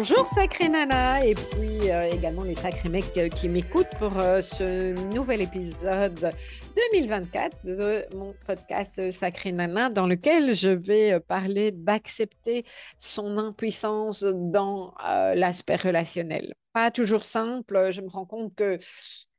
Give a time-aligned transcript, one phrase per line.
[0.00, 4.40] Bonjour Sacré Nana et puis euh, également les sacrés mecs euh, qui m'écoutent pour euh,
[4.40, 6.32] ce nouvel épisode
[6.94, 12.64] 2024 de mon podcast Sacré Nana dans lequel je vais parler d'accepter
[12.96, 14.94] son impuissance dans
[15.34, 16.54] l'aspect relationnel.
[16.72, 18.78] Pas toujours simple, je me rends compte que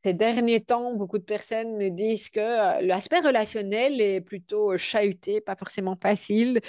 [0.03, 5.55] ces derniers temps, beaucoup de personnes me disent que l'aspect relationnel est plutôt chahuté, pas
[5.55, 6.59] forcément facile,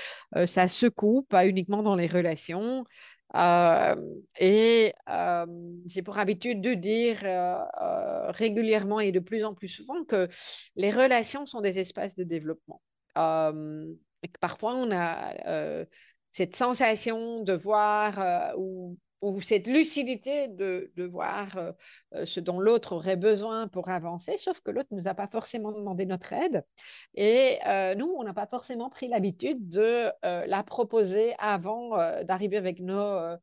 [0.46, 2.84] ça secoue, pas uniquement dans les relations.
[3.34, 4.92] Et
[5.86, 7.18] j'ai pour habitude de dire
[8.34, 10.28] régulièrement et de plus en plus souvent que
[10.76, 12.82] les relations sont des espaces de développement.
[14.40, 15.84] parfois, on a
[16.32, 21.72] cette sensation de voir ou ou cette lucidité de, de voir euh,
[22.14, 25.28] euh, ce dont l'autre aurait besoin pour avancer, sauf que l'autre ne nous a pas
[25.28, 26.64] forcément demandé notre aide.
[27.14, 32.80] Et euh, nous, on n'a pas forcément pris l'habitude de la proposer avant d'arriver avec
[32.80, 33.36] nos,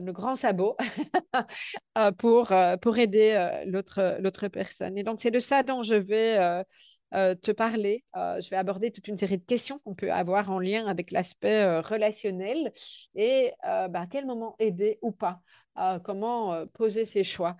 [0.00, 0.76] nos grands sabots
[2.18, 4.98] pour, pour aider l'autre personne.
[4.98, 6.64] Et donc, c'est de ça dont je vais
[7.14, 8.04] euh, te parler.
[8.16, 11.12] Euh, je vais aborder toute une série de questions qu'on peut avoir en lien avec
[11.12, 12.72] l'aspect euh, relationnel
[13.14, 15.40] et bah, à quel moment aider ou pas.
[16.02, 17.56] comment poser ses choix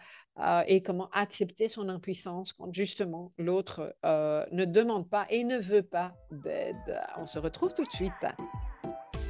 [0.67, 6.15] et comment accepter son impuissance quand justement l'autre ne demande pas et ne veut pas
[6.31, 7.01] d'aide.
[7.17, 8.13] On se retrouve tout de suite.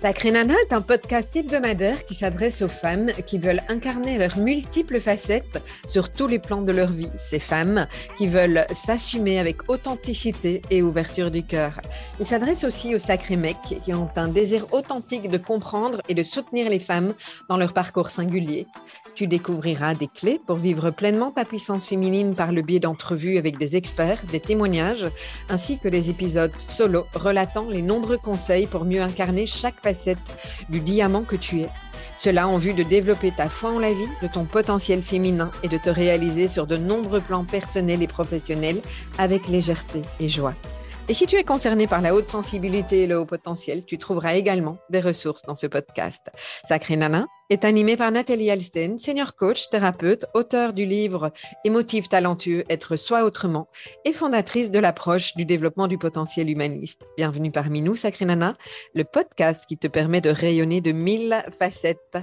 [0.01, 5.01] Sacré Nana est un podcast hebdomadaire qui s'adresse aux femmes qui veulent incarner leurs multiples
[5.01, 7.11] facettes sur tous les plans de leur vie.
[7.19, 7.87] Ces femmes
[8.19, 11.81] qui veulent s'assumer avec authenticité et ouverture du cœur.
[12.21, 16.23] Il s'adresse aussi aux sacrés mecs qui ont un désir authentique de comprendre et de
[16.23, 17.15] soutenir les femmes
[17.49, 18.67] dans leur parcours singulier.
[19.15, 23.57] Tu découvriras des clés pour vivre pleinement ta puissance féminine par le biais d'entrevues avec
[23.57, 25.09] des experts, des témoignages,
[25.49, 29.94] ainsi que les épisodes solo relatant les nombreux conseils pour mieux incarner chaque facette
[30.69, 31.69] du diamant que tu es.
[32.17, 35.69] Cela en vue de développer ta foi en la vie, de ton potentiel féminin et
[35.69, 38.83] de te réaliser sur de nombreux plans personnels et professionnels
[39.19, 40.55] avec légèreté et joie.
[41.07, 44.37] Et si tu es concerné par la haute sensibilité et le haut potentiel, tu trouveras
[44.37, 46.31] également des ressources dans ce podcast.
[46.67, 51.31] Sacré Nana est animé par Nathalie Alsten, senior coach, thérapeute, auteur du livre
[51.67, 53.69] Émotif talentueux, être soi autrement
[54.07, 57.03] et fondatrice de l'approche du développement du potentiel humaniste.
[57.19, 58.57] Bienvenue parmi nous, Sacré Nana,
[58.95, 62.17] le podcast qui te permet de rayonner de mille facettes.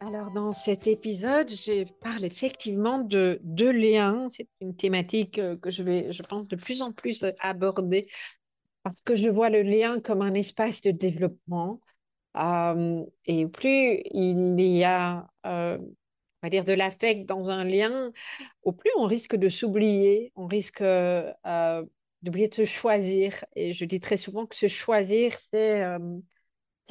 [0.00, 4.28] Alors, dans cet épisode, je parle effectivement de deux liens.
[4.30, 8.08] C'est une thématique euh, que je vais, je pense, de plus en plus euh, aborder
[8.84, 11.80] parce que je vois le lien comme un espace de développement.
[12.36, 15.80] Euh, et plus il y a, on
[16.42, 18.12] va dire, de l'affect dans un lien,
[18.62, 20.82] au plus on risque de s'oublier, on risque
[22.22, 23.44] d'oublier de se choisir.
[23.56, 25.82] Et je dis très souvent que se choisir, c'est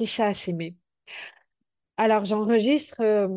[0.06, 0.76] ça, s'aimer.
[2.02, 3.28] Alors, j'enregistre euh,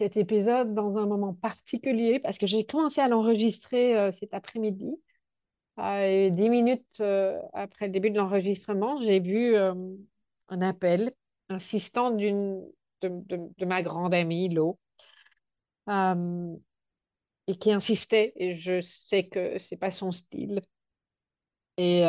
[0.00, 5.00] cet épisode dans un moment particulier parce que j'ai commencé à l'enregistrer euh, cet après-midi.
[5.78, 11.12] et dix minutes euh, après le début de l'enregistrement, j'ai vu un appel
[11.48, 14.80] insistant de, ma grande amie, Lo,
[17.46, 20.60] et qui insistait, et je sais que c'est pas son style.
[21.76, 22.00] Et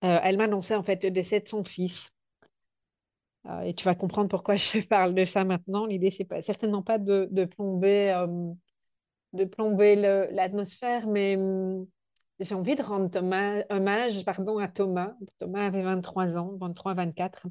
[0.00, 2.10] elle m'annonçait en fait le décès de son fils.
[3.46, 5.86] Euh, et tu vas comprendre pourquoi je parle de ça maintenant.
[5.86, 8.52] L'idée, c'est certainement pas de, plomber, euh,
[9.32, 9.96] de plomber
[10.30, 11.86] l'atmosphère, mais hum,
[12.40, 13.16] j'ai envie de rendre
[13.70, 15.14] hommage pardon, à Thomas.
[15.38, 17.46] Thomas avait 23 ans, 23, 24.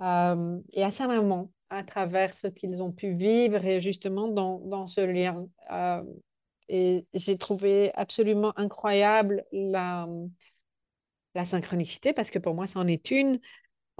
[0.00, 4.58] Euh, et à sa maman, à travers ce qu'ils ont pu vivre et justement dans,
[4.60, 5.46] dans ce lien.
[6.68, 10.08] et j'ai trouvé absolument incroyable la,
[11.34, 13.40] la synchronicité, parce que pour moi, c'en est une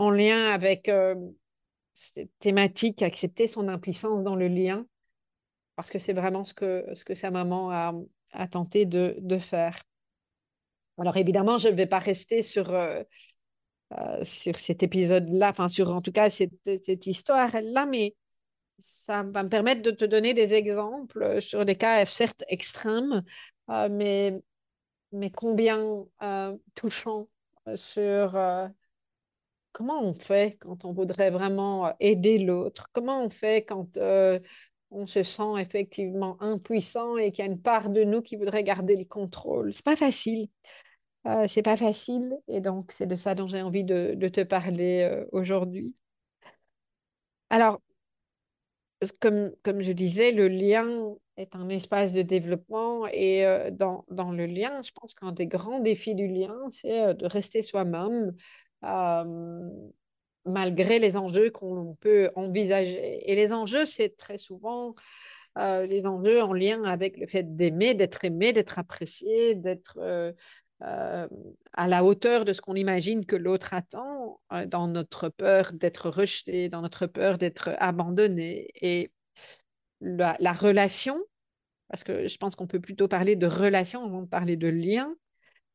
[0.02, 1.14] en lien avec euh,
[1.94, 4.84] cette thématique, accepter son impuissance dans le lien,
[5.76, 9.82] parce que c'est vraiment ce que, ce que sa maman a, tenté de, de, faire.
[10.98, 13.02] Alors évidemment, je ne vais pas rester sur, euh,
[13.93, 18.16] euh, sur cet épisode-là, enfin sur en tout cas cette, cette histoire-là, mais
[18.78, 23.22] ça va me permettre de te donner des exemples sur des cas certes extrêmes,
[23.69, 24.43] mais,
[25.12, 26.04] mais combien
[26.75, 27.28] touchants
[27.76, 28.34] sur
[29.72, 32.88] comment on fait quand on voudrait vraiment euh, aider l'autre?
[32.92, 34.38] Comment on fait quand euh,
[34.90, 38.64] on se sent effectivement impuissant et qu'il y a une part de nous qui voudrait
[38.64, 39.72] garder le contrôle?
[39.74, 40.48] C'est pas facile.
[41.26, 45.02] Euh, c'est pas facile et donc c'est de ça dont j'ai envie de, te parler
[45.02, 45.96] euh, aujourd'hui.
[47.50, 47.80] Alors,
[49.20, 54.46] comme, comme je disais, le lien est un espace de développement et dans, dans, le
[54.46, 58.32] lien, je pense qu'un des grands défis du lien, c'est de rester soi-même,
[60.44, 63.31] malgré les enjeux qu'on peut envisager.
[63.31, 64.94] Et les enjeux, c'est très souvent
[65.58, 70.32] euh, les enjeux en lien avec le fait d'aimer, d'être aimé, d'être apprécié, d'être euh,
[70.82, 71.29] euh,
[71.75, 76.69] à la hauteur de ce qu'on imagine que l'autre attend, dans notre peur d'être rejeté,
[76.69, 78.69] dans notre peur d'être abandonné.
[78.81, 79.12] Et
[80.00, 81.23] la, la relation,
[81.88, 85.14] parce que je pense qu'on peut plutôt parler de relation avant de parler de lien,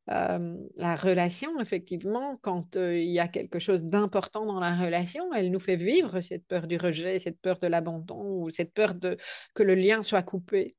[0.08, 5.60] la relation, effectivement, quand il y a quelque chose d'important dans la relation, elle nous
[5.60, 9.18] fait vivre cette peur du rejet, cette peur de l'abandon ou cette peur de
[9.54, 10.76] que le lien soit coupé.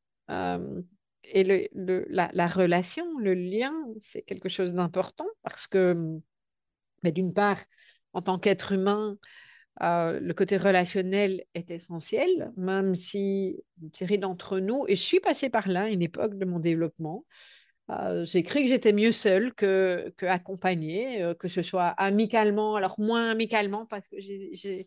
[1.30, 1.44] Et
[1.84, 6.18] la, relation, le lien, c'est quelque chose d'important parce que,
[7.02, 7.62] mais d'une part,
[8.14, 9.18] en tant qu'être humain,
[9.80, 15.50] le côté relationnel est essentiel, même si une série d'entre nous, et je suis passée
[15.50, 17.24] par là à une époque de mon développement,
[18.24, 23.30] j'ai cru que j'étais mieux seule que, que accompagnée, que ce soit amicalement, alors moins
[23.30, 24.86] amicalement parce que j'ai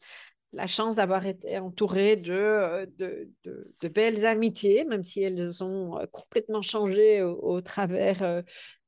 [0.54, 7.22] la chance d'avoir été entourée de, de, belles amitiés, même si elles ont complètement changé
[7.24, 8.44] au, travers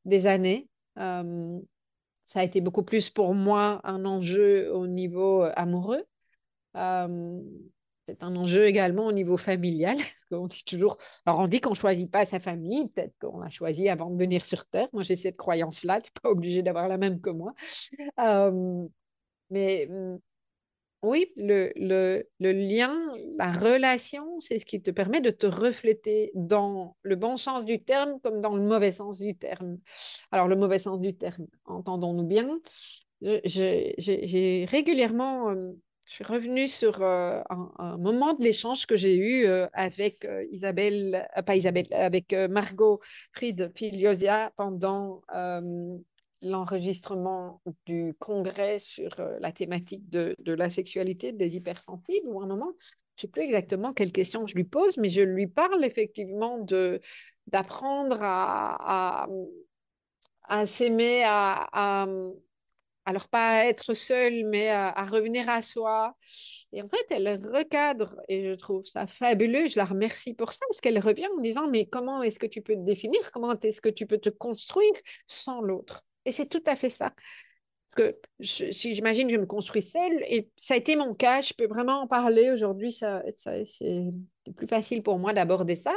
[0.06, 0.68] des années.
[0.96, 6.06] ça a été beaucoup plus pour moi un enjeu au niveau amoureux
[8.08, 9.98] c'est un enjeu également au niveau familial.
[10.32, 13.52] On dit toujours, alors on dit qu'on ne choisit pas sa famille, peut-être qu'on l'a
[13.52, 14.88] choisi avant de venir sur Terre.
[14.92, 17.54] Moi, j'ai cette croyance-là, tu n'es pas obligé d'avoir la même que moi.
[19.50, 20.18] Mais mm,
[21.04, 22.98] oui, le, le, lien,
[23.38, 27.84] la relation, c'est ce qui te permet de te refléter dans le bon sens du
[27.84, 29.78] terme comme dans le mauvais sens du terme.
[30.32, 32.60] Alors, le mauvais sens du terme, entendons-nous bien,
[33.22, 35.54] j'ai régulièrement
[36.06, 40.44] je suis revenue sur euh, un, moment de l'échange que j'ai eu euh, avec euh,
[40.52, 43.00] Isabelle, pas Isabelle, avec Margot
[43.32, 45.22] Fried Filiosia pendant
[46.42, 52.74] l'enregistrement du congrès sur la thématique de, de, la sexualité des hypersensibles, un moment,
[53.16, 56.58] je ne sais plus exactement quelle question je lui pose, mais je lui parle effectivement
[56.58, 57.00] de
[57.48, 59.28] d'apprendre à, à,
[60.44, 62.08] à s'aimer, à, à
[63.06, 66.16] alors pas à être seule, mais à, revenir à soi.
[66.72, 69.68] Et en fait, elle recadre, et je trouve ça fabuleux.
[69.68, 72.62] Je la remercie pour ça, parce qu'elle revient en disant, mais comment est-ce que tu
[72.62, 73.32] peux te définir?
[73.32, 74.94] Comment est-ce que tu peux te construire
[75.28, 76.04] sans l'autre?
[76.26, 77.14] Et c'est tout à fait ça.
[77.96, 81.54] que si j'imagine que je me construis seule, et ça a été mon cas, je
[81.54, 84.06] peux vraiment en parler aujourd'hui, ça, c'est
[84.56, 85.94] plus facile pour moi d'aborder ça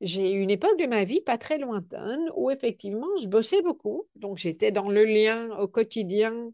[0.00, 4.06] j'ai eu une époque de ma vie pas très lointaine où effectivement je bossais beaucoup.
[4.14, 6.50] Donc j'étais dans le lien au quotidien.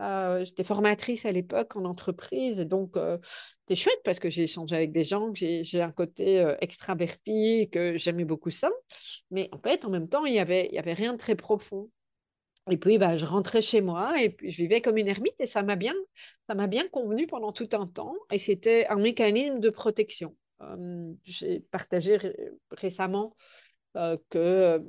[0.00, 2.58] Euh, j'étais formatrice à l'époque en entreprise.
[2.58, 3.18] Donc euh,
[3.60, 7.96] c'était chouette parce que j'ai échangé avec des gens, j'ai un côté euh, extraverti, que
[7.96, 8.70] j'aimais beaucoup ça.
[9.30, 11.90] Mais en fait, en même temps, il n'y avait, y avait rien de très profond.
[12.70, 15.46] Et puis, bah, je rentrais chez moi et puis je vivais comme une ermite et
[15.48, 15.94] ça m'a bien,
[16.48, 18.14] ça m'a bien convenu pendant tout un temps.
[18.30, 20.36] Et c'était un mécanisme de protection.
[20.62, 22.18] Euh, j'ai partagé
[22.70, 23.36] récemment
[23.96, 24.82] euh, que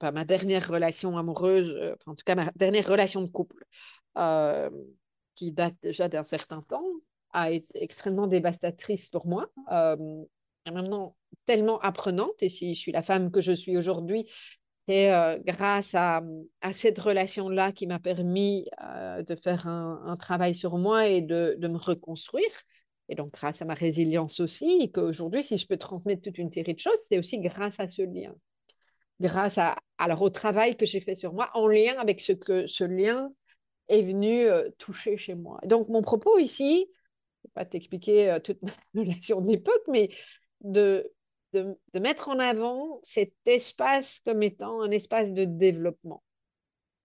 [0.00, 3.64] bah, ma dernière relation amoureuse, euh, en tout cas ma dernière relation de couple,
[5.34, 6.84] qui date déjà d'un certain temps,
[7.32, 9.46] a été extrêmement dévastatrice pour moi.
[9.70, 11.16] et maintenant
[11.46, 14.28] tellement apprenante, et si je suis la femme que je suis aujourd'hui,
[14.88, 15.10] c'est
[15.44, 16.22] grâce à,
[16.62, 21.56] à, cette relation-là qui m'a permis de faire un, un, travail sur moi et de,
[21.58, 22.50] de me reconstruire.
[23.08, 26.52] Et donc, grâce à ma résilience aussi, et qu'aujourd'hui, si je peux transmettre toute une
[26.52, 28.34] série de choses, c'est aussi grâce à ce lien.
[29.20, 32.66] Grâce à, alors, au travail que j'ai fait sur moi, en lien avec ce que
[32.66, 33.30] ce lien
[33.88, 35.58] est venu euh, toucher chez moi.
[35.64, 39.82] Donc, mon propos ici, je ne vais pas t'expliquer euh, toute ma relation de l'époque,
[39.88, 40.10] mais
[40.60, 41.10] de,
[41.54, 46.22] de, de, mettre en avant cet espace comme étant un espace de développement.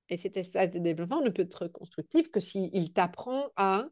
[0.10, 3.88] Et cet espace de développement ne peut être constructif que s'il t'apprend à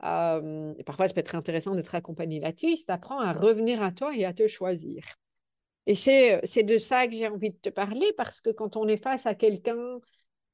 [0.00, 2.76] parfois, ça peut être intéressant d'être accompagné là-dessus.
[2.76, 5.04] Ça t'apprend à revenir à toi et à te choisir.
[5.86, 9.02] Et c'est de ça que j'ai envie de te parler parce que quand on est
[9.02, 9.98] face à quelqu'un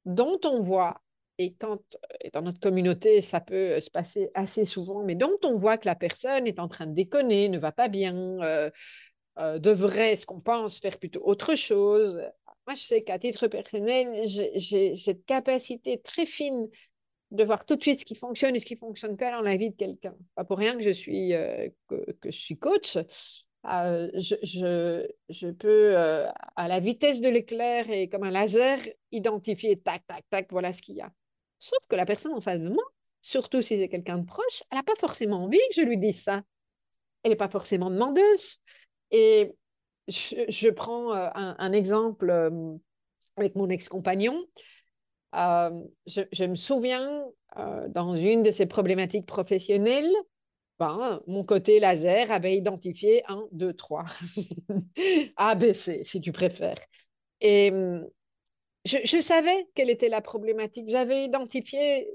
[0.04, 1.00] dont on voit,
[1.38, 1.80] et quand
[2.32, 5.96] dans notre communauté, ça peut se passer assez souvent, mais dont on voit que la
[5.96, 8.14] personne est en train de déconner, ne va pas bien,
[9.36, 12.22] devrait, ce qu'on pense, faire plutôt autre chose.
[12.66, 14.22] Moi, je sais qu'à titre personnel,
[14.54, 16.68] j'ai cette capacité très fine
[17.34, 19.56] de voir tout de suite ce qui fonctionne et ce qui fonctionne pas dans la
[19.56, 20.14] vie de quelqu'un.
[20.34, 22.96] Pas pour rien que je suis, euh, que, je suis coach.
[23.66, 28.78] Euh, je, peux, euh, à la vitesse de l'éclair et comme un laser,
[29.10, 31.10] identifier tac, tac, tac, voilà ce qu'il y a.
[31.58, 32.84] Sauf que la personne en face de moi,
[33.22, 36.22] surtout si c'est quelqu'un de proche, elle n'a pas forcément envie que je lui dise
[36.22, 36.42] ça.
[37.22, 38.58] Elle n'est pas forcément demandeuse.
[39.10, 39.54] Et
[40.08, 42.30] je, prends un, exemple
[43.36, 44.44] avec mon ex-compagnon.
[45.34, 47.24] Je, me souviens,
[47.88, 50.12] dans une de ces problématiques professionnelles,
[51.26, 54.04] mon côté laser avait identifié 1, 2, 3.
[55.36, 56.80] ABC, si tu préfères.
[57.40, 58.08] Et hum,
[58.84, 60.88] je, savais quelle était la problématique.
[60.88, 62.10] J'avais identifié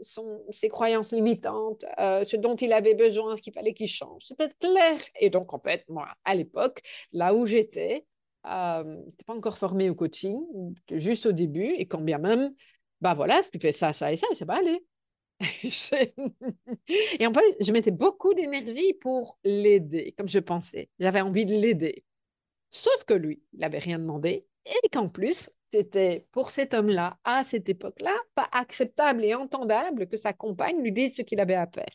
[0.52, 4.22] ses croyances limitantes, euh, ce dont il avait besoin, ce qu'il fallait qu'il change.
[4.26, 5.00] C'était clair.
[5.20, 8.06] Et donc, en fait, moi, à l'époque, là où j'étais,
[8.46, 10.40] euh, je n'étais pas encore formée au coaching,
[10.92, 11.74] juste au début.
[11.78, 12.54] Et quand bien même,
[13.02, 14.86] bah voilà, tu fais ça, ça et ça, et ça va aller.
[17.20, 20.90] et en fait, je mettais beaucoup d'énergie pour l'aider, comme je pensais.
[21.00, 22.04] J'avais envie de l'aider.
[22.72, 27.44] Sauf que lui, il n'avait rien demandé et qu'en plus, c'était pour cet homme-là, à
[27.44, 31.68] cette époque-là, pas acceptable et entendable que sa compagne lui dise ce qu'il avait à
[31.68, 31.94] faire.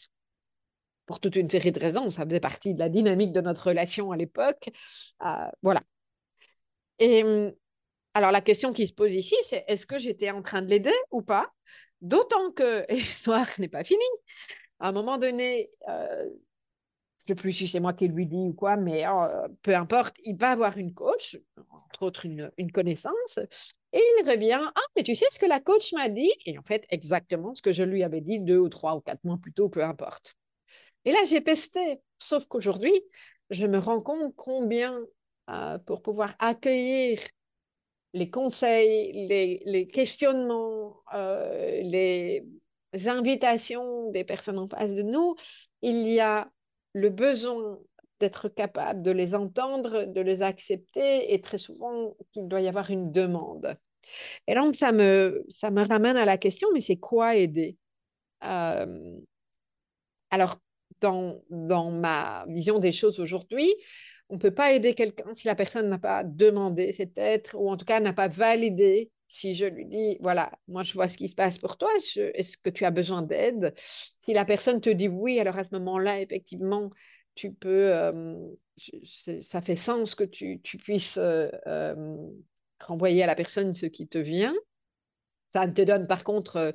[1.07, 4.11] Pour toute une série de raisons, ça faisait partie de la dynamique de notre relation
[4.11, 4.71] à l'époque.
[5.25, 5.83] Euh, voilà.
[6.99, 7.53] Et hum,
[8.15, 10.95] alors la question qui se pose ici, c'est est-ce que j'étais en train de l'aider
[11.11, 11.53] ou pas?
[12.01, 14.03] D'autant que l'histoire n'est pas finie.
[14.79, 16.25] À un moment donné, euh,
[17.19, 19.75] je ne sais plus si c'est moi qui lui dis ou quoi, mais euh, peu
[19.75, 21.39] importe, il va avoir une coach,
[21.71, 23.39] entre autres une, une, connaissance,
[23.93, 26.31] et il revient, ah, mais tu sais ce que la coach m'a dit?
[26.47, 29.25] Et en fait, exactement ce que je lui avais dit deux ou trois ou quatre
[29.25, 30.37] mois plus tôt, peu importe.
[31.05, 32.93] Et là, j'ai pesté, sauf qu'aujourd'hui,
[33.51, 34.99] je me rends compte combien,
[35.51, 37.21] euh, pour pouvoir accueillir
[38.15, 39.27] les conseils,
[39.67, 42.47] les, questionnements, euh, les
[43.07, 45.35] invitations des personnes en face de nous,
[45.83, 46.49] il y a
[46.93, 47.79] le besoin
[48.21, 52.89] d'être capable de les entendre, de les accepter, et très souvent qu'il doit y avoir
[52.91, 53.77] une demande.
[54.47, 57.77] Et donc, ça me, ça me ramène à la question, mais c'est quoi aider?
[58.45, 59.19] Euh,
[60.31, 60.59] Alors,
[61.01, 63.75] dans, dans ma vision des choses aujourd'hui,
[64.31, 67.71] on ne peut pas aider quelqu'un si la personne n'a pas demandé cet être, ou
[67.71, 71.17] en tout cas n'a pas validé si je lui dis, voilà, moi je vois ce
[71.17, 73.75] qui se passe pour toi, est-ce que tu as besoin d'aide?
[73.77, 76.91] Si la personne te dit oui, alors à ce moment-là, effectivement,
[77.35, 78.37] tu peux, euh,
[79.43, 82.17] ça fait sens que tu, puisses euh, euh,
[82.81, 84.55] renvoyer à la personne ce qui te vient.
[85.53, 86.75] Ça ne te donne par contre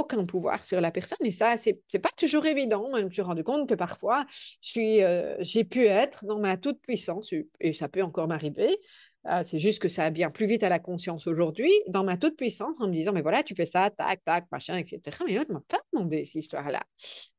[0.00, 2.88] aucun pouvoir sur la personne et ça, c'est n'est pas toujours évident.
[2.88, 4.26] Moi, je me suis rendu compte que parfois,
[4.60, 8.76] j'ai pu être dans ma toute puissance, et ça peut encore m'arriver,
[9.24, 12.36] ah, c'est juste que ça vient plus vite à la conscience aujourd'hui, dans ma toute
[12.36, 15.18] puissance, en me disant, mais voilà, tu fais ça, tac, tac, machin, etc.
[15.26, 16.82] Mais l'autre ne m'a pas demandé cette histoire-là.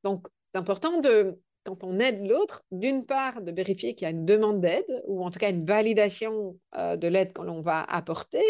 [0.04, 4.12] Donc, c'est important de, quand on aide l'autre, d'une part, de vérifier qu'il y a
[4.12, 7.84] une demande d'aide, ou en tout cas une validation euh, de l'aide que l'on va
[7.84, 8.44] apporter,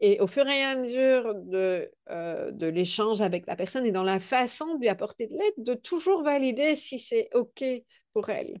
[0.00, 4.02] et au fur et à mesure de, euh, de l'échange avec la personne et dans
[4.02, 7.64] la façon de lui apporter de l'aide, de toujours valider si c'est OK
[8.12, 8.60] pour elle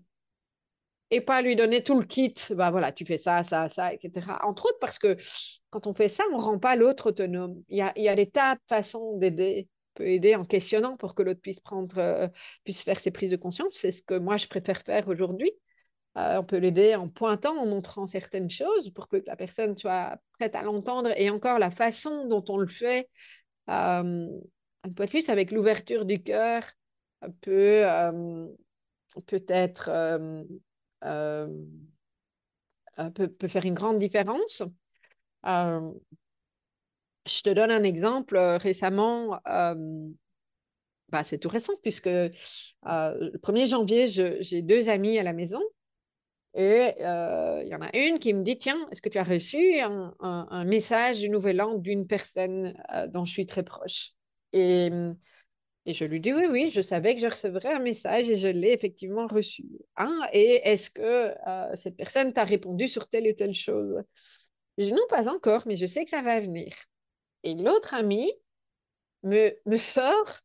[1.10, 4.38] et pas lui donner tout le kit, bah voilà, tu fais ça, ça, ça, etc.
[4.42, 5.16] Entre autres parce que
[5.70, 7.62] quand on fait ça, on ne rend pas l'autre autonome.
[7.68, 9.68] Il y a, y a des tas de façons d'aider.
[9.94, 12.28] Peut aider en questionnant pour que l'autre puisse prendre, euh,
[12.64, 13.74] puisse faire ses prises de conscience.
[13.74, 15.50] C'est ce que moi je préfère faire aujourd'hui.
[16.16, 20.18] Euh, on peut l'aider en pointant, en montrant certaines choses pour que la personne soit
[20.38, 21.10] prête à l'entendre.
[21.16, 23.08] Et encore, la façon dont on le fait,
[23.68, 24.28] euh,
[24.82, 26.62] un peu plus avec l'ouverture du cœur,
[27.42, 27.84] peut
[29.26, 29.90] peut-être
[31.04, 31.48] euh,
[32.98, 34.62] euh, peut, peut, faire une grande différence.
[37.26, 38.36] Euh, je te donne un exemple.
[38.36, 39.40] Récemment,
[41.08, 45.60] bah, c'est tout récent puisque le 1er janvier, j'ai deux amis à la maison
[46.54, 49.80] et il y en a une qui me dit, tiens, est-ce que tu as reçu
[49.80, 52.74] un, message du Nouvel An d'une personne
[53.08, 54.12] dont je suis très proche
[54.52, 54.90] Et
[55.86, 58.48] et je lui dis oui, oui, je savais que je recevrais un message et je
[58.48, 59.64] l'ai effectivement reçu.
[59.96, 64.02] Hein, et est-ce que euh, cette personne t'a répondu sur telle ou telle chose
[64.76, 66.74] Je dis non, pas encore, mais je sais que ça va venir.
[67.44, 68.30] Et l'autre ami
[69.22, 70.40] me, sort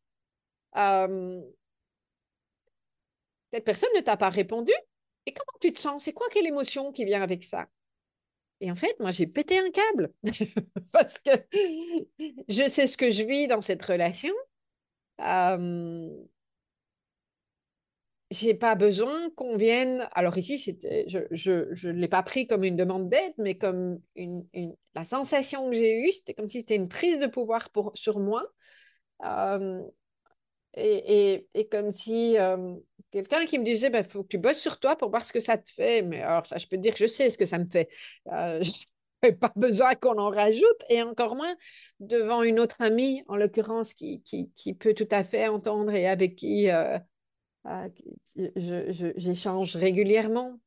[3.53, 4.73] cette personne ne t'a pas répondu.
[5.25, 6.03] Et comment tu te sens?
[6.03, 7.67] C'est quoi quelle émotion qui vient avec ça?
[8.61, 10.13] Et en fait, moi, j'ai pété un câble.
[10.91, 11.31] Parce que
[12.47, 14.33] je sais ce que je vis dans cette relation
[18.31, 20.07] j'ai pas besoin qu'on vienne.
[20.13, 23.99] Alors ici, c'était, je ne je, l'ai pas pris comme une demande d'aide, mais comme
[24.15, 27.69] une, une, la sensation que j'ai eue, c'était comme si c'était une prise de pouvoir
[27.69, 28.43] pour, sur moi.
[29.23, 29.81] Euh,
[30.73, 32.75] et, et, et, comme si euh,
[33.11, 35.31] quelqu'un qui me disait, il bah, faut que tu bosses sur toi pour voir ce
[35.31, 36.01] que ça te fait.
[36.01, 37.89] Mais alors, ça, je peux te dire je sais ce que ça me fait.
[39.39, 41.55] pas besoin qu'on en rajoute, et encore moins
[41.99, 46.07] devant une autre amie, en l'occurrence, qui, qui, qui, peut tout à fait entendre et
[46.07, 46.69] avec qui
[47.67, 47.89] euh,
[48.37, 50.59] euh, j'échange régulièrement.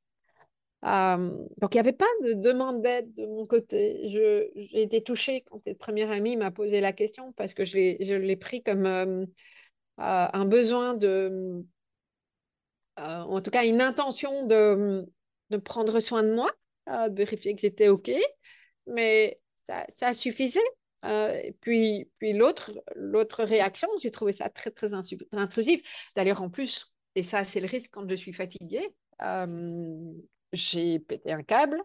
[0.83, 4.09] donc, il n'y avait pas de demande d'aide de mon côté.
[4.09, 8.37] J'ai été touchée quand cette première amie m'a posé la question parce que je l'ai
[8.37, 8.87] pris comme
[9.99, 11.64] un besoin de,
[12.97, 15.07] en tout cas une intention de,
[15.64, 16.50] prendre soin de moi,
[16.87, 18.11] de vérifier que j'étais OK,
[18.87, 19.40] mais
[19.97, 20.61] ça suffisait.
[21.05, 24.90] Et puis, puis l'autre, l'autre réaction, j'ai trouvé ça très, très
[25.33, 26.11] intrusif.
[26.17, 28.95] D'ailleurs, en plus, et ça, c'est le risque quand je suis fatiguée,
[30.52, 31.83] j'ai pété un câble,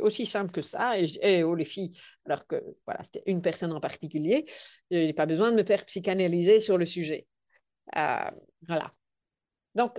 [0.00, 0.98] aussi simple que ça.
[0.98, 4.46] Et, et oh, les filles, alors que voilà, c'était une personne en particulier,
[4.90, 7.26] je n'ai pas besoin de me faire psychanalyser sur le sujet.
[7.96, 8.30] Euh,
[8.66, 8.92] voilà.
[9.74, 9.96] Donc,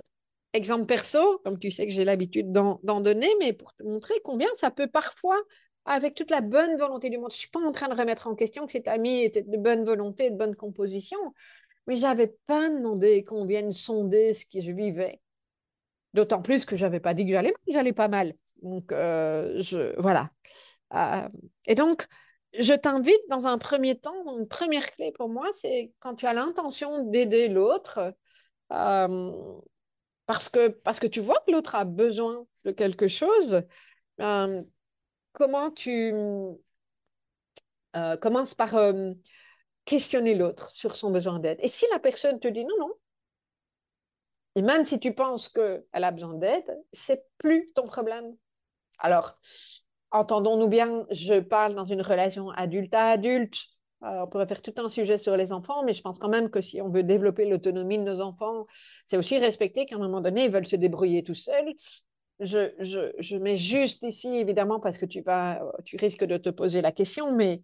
[0.52, 4.48] exemple perso, comme tu sais que j'ai l'habitude d'en donner, mais pour te montrer combien
[4.56, 5.40] ça peut parfois,
[5.88, 8.28] avec toute la bonne volonté du monde, je ne suis pas en train de remettre
[8.28, 11.18] en question que cet ami était de bonne volonté, de bonne composition,
[11.86, 15.20] mais j'avais pas demandé qu'on vienne sonder ce que je vivais.
[16.12, 18.34] D'autant plus que j'avais pas dit que j'allais mal, j'allais pas mal.
[18.62, 19.62] Donc, euh,
[19.96, 20.30] voilà.
[20.94, 21.28] Euh,
[21.66, 22.06] et donc,
[22.58, 26.34] je t'invite dans un premier temps, une première clé pour moi, c'est quand tu as
[26.34, 28.14] l'intention d'aider l'autre,
[28.72, 29.32] euh,
[30.26, 33.62] parce, que, parce que tu vois que l'autre a besoin de quelque chose,
[35.38, 36.12] comment tu
[38.20, 38.76] commences par
[39.84, 41.58] questionner l'autre sur son besoin d'aide.
[41.62, 42.92] Et si la personne te dit non, non,
[44.58, 48.36] et même si tu penses qu'elle a besoin d'aide, c'est plus ton problème.
[48.98, 49.38] Alors,
[50.10, 53.56] entendons-nous bien, je parle dans une relation adulte à adulte.
[54.02, 56.50] Euh, on pourrait faire tout un sujet sur les enfants, mais je pense quand même
[56.50, 58.66] que si on veut développer l'autonomie de nos enfants,
[59.06, 61.72] c'est aussi respecter qu'à un moment donné, ils veulent se débrouiller tout seuls.
[62.40, 66.50] Je, je, je, mets juste ici, évidemment, parce que tu, vas, tu risques de te
[66.50, 67.62] poser la question, mais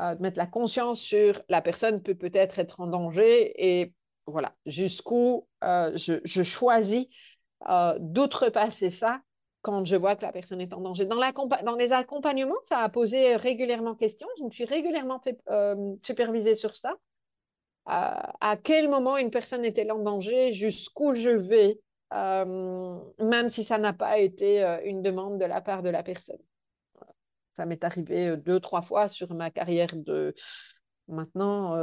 [0.00, 3.92] euh, mettre la conscience sur la personne peut peut-être être en danger et
[4.26, 7.06] voilà, jusqu'où euh, je, je, choisis
[7.98, 9.20] d'outrepasser ça
[9.62, 11.06] quand je vois que la personne est en danger.
[11.06, 11.18] Dans,
[11.64, 14.28] dans les accompagnements, ça a posé régulièrement question.
[14.38, 16.94] Je me suis régulièrement fait euh, superviser sur ça.
[17.86, 21.80] à quel moment une personne est-elle en danger, jusqu'où je vais,
[22.12, 26.02] euh, même si ça n'a pas été euh, une demande de la part de la
[26.02, 26.38] personne.
[27.56, 30.34] Ça m'est arrivé deux, trois fois sur ma carrière de
[31.08, 31.74] maintenant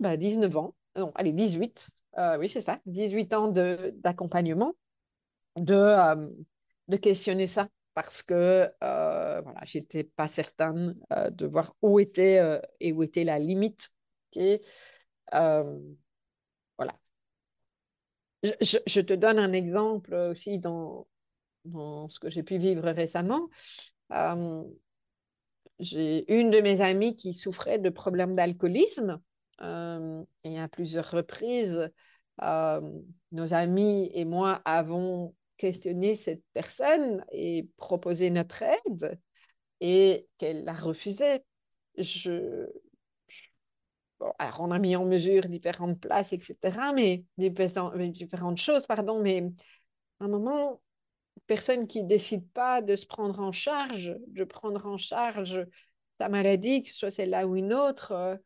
[0.00, 0.74] bah, 19 ans.
[0.96, 1.88] Non, allez, 18.
[2.38, 4.74] oui, c'est ça, 18 ans d'accompagnement.
[5.56, 6.34] De,
[6.88, 12.38] de questionner ça parce que euh, voilà, j'étais pas certaine euh, de voir où était
[12.38, 13.90] euh, et où était la limite.
[14.36, 14.60] Euh,
[15.32, 16.05] voilà.
[18.60, 21.06] Je, te donne un exemple aussi dans,
[21.64, 23.48] ce que j'ai pu vivre récemment.
[25.78, 29.20] j'ai une de mes amies qui souffrait de problèmes d'alcoolisme
[29.60, 31.90] et à plusieurs reprises,
[32.40, 39.18] nos amis et moi avons questionner cette personne et proposer notre aide
[39.80, 41.44] et qu'elle la refusait.
[41.98, 42.66] Je,
[44.20, 49.42] on a mis en mesure différentes places, etc., mais différentes choses, pardon, mais
[50.20, 50.80] à un moment,
[51.46, 55.66] personne qui décide pas de se prendre en charge, de prendre en charge
[56.18, 58.36] sa maladie, que ce soit celle-là ou une autre, euh,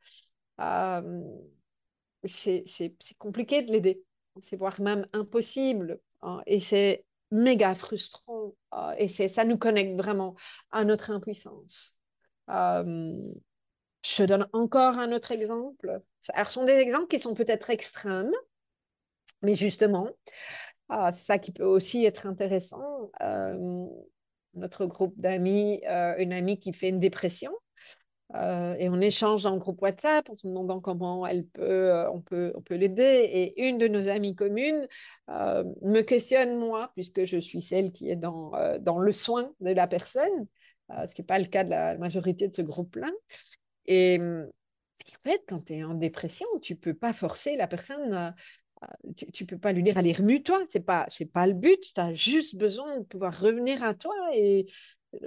[0.61, 1.23] euh
[2.27, 2.65] c'est
[3.19, 4.03] compliqué de l'aider.
[4.43, 8.55] C'est voire même impossible Hein, et c'est méga frustrant.
[8.75, 10.35] Euh, et ça nous connecte vraiment
[10.71, 11.95] à notre impuissance.
[14.01, 16.01] Euh, je donne encore un autre exemple.
[16.33, 18.33] Alors, ce sont des exemples qui sont peut-être extrêmes,
[19.43, 20.09] mais justement,
[20.93, 23.11] euh, c'est ça qui peut aussi être intéressant.
[24.55, 25.81] notre groupe d'amis,
[26.19, 27.53] une amie qui fait une dépression,
[28.37, 32.21] euh, et on échange en groupe WhatsApp en se demandant comment elle peut, euh, on
[32.21, 33.29] peut, on peut l'aider.
[33.33, 34.87] Et une de nos amies communes
[35.29, 39.73] euh, me questionne moi, puisque je suis celle qui est dans, dans le soin de
[39.73, 40.47] la personne,
[40.91, 43.09] ce qui n'est pas le cas de la majorité de ce groupe-là.
[43.91, 48.35] Et, en fait, quand tu es en dépression, tu peux pas forcer la personne
[49.15, 52.15] tu ne peux pas lui dire allez remue-toi, c'est pas pas le but, tu as
[52.15, 54.67] juste besoin de pouvoir revenir à toi et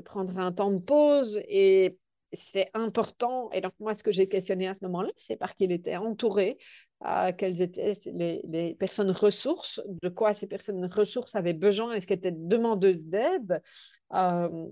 [0.05, 1.99] prendre un temps de pause et
[2.33, 3.51] c'est important.
[3.51, 6.57] Et donc, moi, ce que j'ai questionné à ce moment-là, c'est par qu'il était entouré,
[7.05, 12.19] euh, quelles étaient les, personnes ressources, de quoi ces personnes ressources avaient besoin, est-ce qu'elles
[12.19, 13.61] étaient demandeuses d'aide.
[14.13, 14.67] Euh,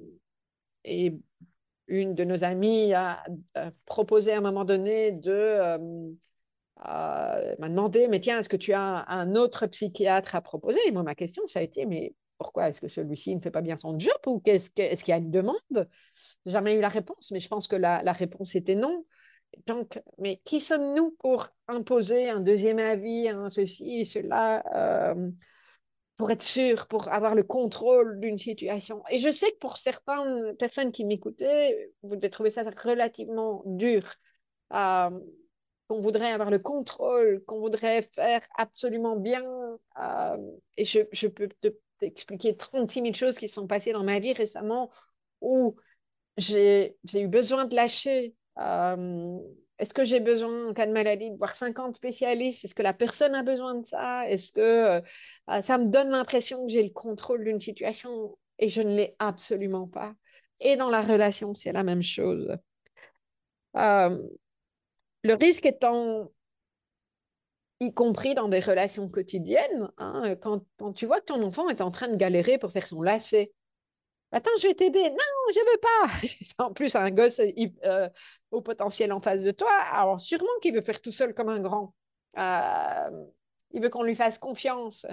[0.84, 1.14] et
[1.92, 3.24] une de nos amies a,
[3.86, 5.32] proposé à un moment donné de.
[6.88, 10.80] Euh, m'a demandé, mais tiens, est-ce que tu as un autre psychiatre à proposer?
[10.88, 13.62] Et moi, ma question, ça a été, mais pourquoi est-ce que celui-ci ne fait pas
[13.62, 15.88] bien son job ou qu'est-ce est-ce qu'il y a une demande?
[16.48, 19.06] Jamais eu la réponse, mais je pense que la, réponse était non.
[19.68, 25.30] Donc, mais qui sommes-nous pour imposer un deuxième avis, un ceci, cela euh,
[26.18, 29.04] pour être sûr, pour avoir le contrôle d'une situation.
[29.10, 34.04] Et je sais que pour certaines personnes qui m'écoutaient, vous devez trouver ça relativement dur.
[34.74, 35.10] Euh,
[35.88, 39.44] qu'on voudrait avoir le contrôle, qu'on voudrait faire absolument bien.
[40.00, 40.38] Euh,
[40.78, 41.50] et je, je peux
[42.00, 44.90] t'expliquer 36 000 choses qui sont passées dans ma vie récemment
[45.42, 45.76] où
[46.38, 48.36] j'ai eu besoin de lâcher.
[48.58, 49.38] Euh,
[49.82, 52.64] est-ce que j'ai besoin, en cas de maladie, de voir 50 spécialistes?
[52.64, 54.30] Est-ce que la personne a besoin de ça?
[54.30, 55.02] Est-ce que euh,
[55.64, 59.88] ça me donne l'impression que j'ai le contrôle d'une situation et je ne l'ai absolument
[59.88, 60.14] pas?
[60.60, 62.56] Et dans la relation, c'est la même chose.
[63.76, 64.22] Euh,
[65.24, 66.32] le risque étant,
[67.80, 71.82] y compris dans des relations quotidiennes, hein, quand, quand, tu vois que ton enfant est
[71.82, 73.52] en train de galérer pour faire son lacet,
[74.32, 75.10] Attends, je vais t'aider.
[75.10, 75.18] Non,
[75.54, 75.80] je veux
[76.58, 76.64] pas.
[76.66, 77.42] en plus un gosse
[77.84, 78.10] euh,
[78.52, 79.72] au potentiel en face de toi.
[79.92, 81.94] Alors, sûrement qu'il veut faire tout seul comme un grand.
[82.38, 83.26] Euh,
[83.72, 85.06] il veut qu'on lui fasse confiance.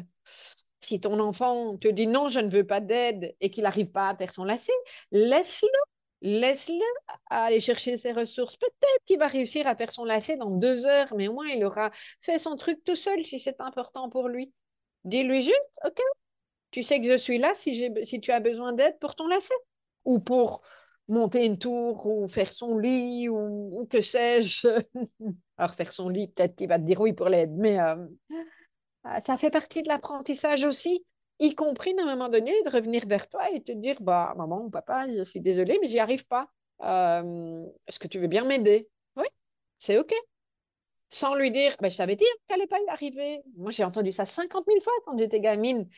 [0.81, 4.09] Si ton enfant te dit non, je ne veux pas d'aide et qu'il n'arrive pas
[4.11, 4.73] à faire son lacet,
[5.11, 5.69] laisse-le.
[6.21, 6.85] Laisse-le
[7.31, 8.57] aller chercher ses ressources.
[8.57, 11.65] Peut-être qu'il va réussir à faire son lacet dans deux heures, mais au moins il
[11.65, 14.53] aura fait son truc tout seul si c'est important pour lui.
[15.05, 16.01] Dis-lui juste, OK,
[16.71, 19.55] tu sais que je suis là si, si tu as besoin d'aide pour ton lacet
[20.05, 20.63] ou pour
[21.09, 24.69] monter une tour ou faire son lit ou, que sais-je.
[25.59, 27.97] Alors faire son lit, peut-être qu'il va te dire oui pour l'aide, mais euh,
[29.07, 31.05] euh, ça fait partie de l'apprentissage aussi,
[31.39, 34.65] y compris à un moment donné de revenir vers toi et te dire bah maman
[34.65, 36.51] ou papa, je suis désolée, mais j'y arrive pas.
[36.83, 38.89] Euh, est-ce que tu veux bien m'aider?
[39.17, 39.27] Oui,
[39.79, 40.13] c'est ok.
[41.11, 43.41] Sans lui dire, bah, je savais dire qu'elle n'allait pas y arriver.
[43.57, 45.89] Moi, j'ai entendu ça 50 000 fois quand j'étais gamine.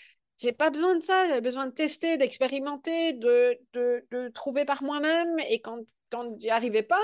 [0.40, 4.82] J'ai pas besoin de ça, j'ai besoin de tester, d'expérimenter, de, de, de, trouver par
[4.82, 5.38] moi-même.
[5.48, 7.00] Et quand, quand j'y arrivais pas,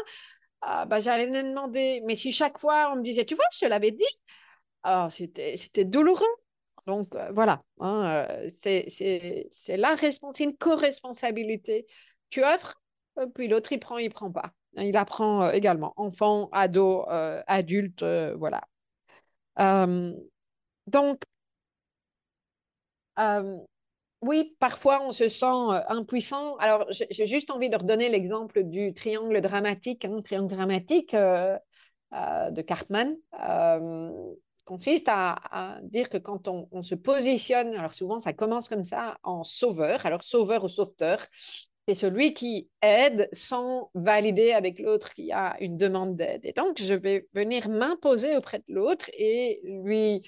[0.62, 2.03] ah, bah, j'allais demander.
[2.07, 4.05] Mais si chaque fois on me disait, tu vois, je l'avais dit,
[4.83, 6.27] alors c'était, c'était douloureux.
[6.87, 11.87] Donc euh, voilà, hein, euh, c'est, c'est, c'est la responsabilité, une co-responsabilité.
[12.31, 12.81] Tu offres,
[13.18, 14.53] euh, puis l'autre il prend, il prend pas.
[14.79, 18.05] Il apprend également, enfant, ado, adulte,
[18.37, 18.62] voilà.
[20.87, 21.22] donc,
[23.18, 23.59] euh,
[24.22, 26.57] oui, parfois on se sent euh, impuissant.
[26.57, 30.05] Alors, j'ai juste envie de redonner l'exemple du triangle dramatique.
[30.05, 31.59] Un hein, triangle dramatique euh,
[32.12, 33.16] de Cartman
[34.64, 39.16] consiste à, dire que quand on, on, se positionne, alors souvent ça commence comme ça,
[39.22, 41.24] en sauveur, alors sauveur ou sauveteur,
[41.87, 46.40] c'est celui qui aide sans valider avec l'autre qui a une demande d'aide.
[46.44, 50.22] Et donc, je vais venir m'imposer auprès de l'autre et lui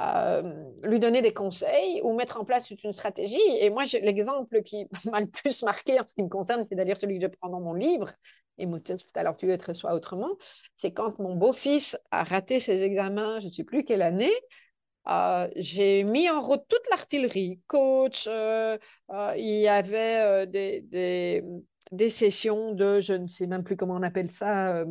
[0.00, 3.38] euh, lui donner des conseils ou mettre en place une stratégie.
[3.60, 6.96] Et moi, l'exemple qui m'a le plus marqué en ce qui me concerne, c'est d'ailleurs
[6.96, 8.12] celui que je prends dans mon livre,
[8.58, 10.30] et l'heure tu être soit autrement,
[10.76, 14.32] c'est quand mon beau-fils a raté ses examens, je ne sais plus quelle année,
[15.06, 18.78] euh, j'ai mis en route toute l'artillerie, coach, euh,
[19.36, 21.44] il y avait des, des,
[21.92, 24.84] des, sessions de, je ne sais même plus comment on appelle ça,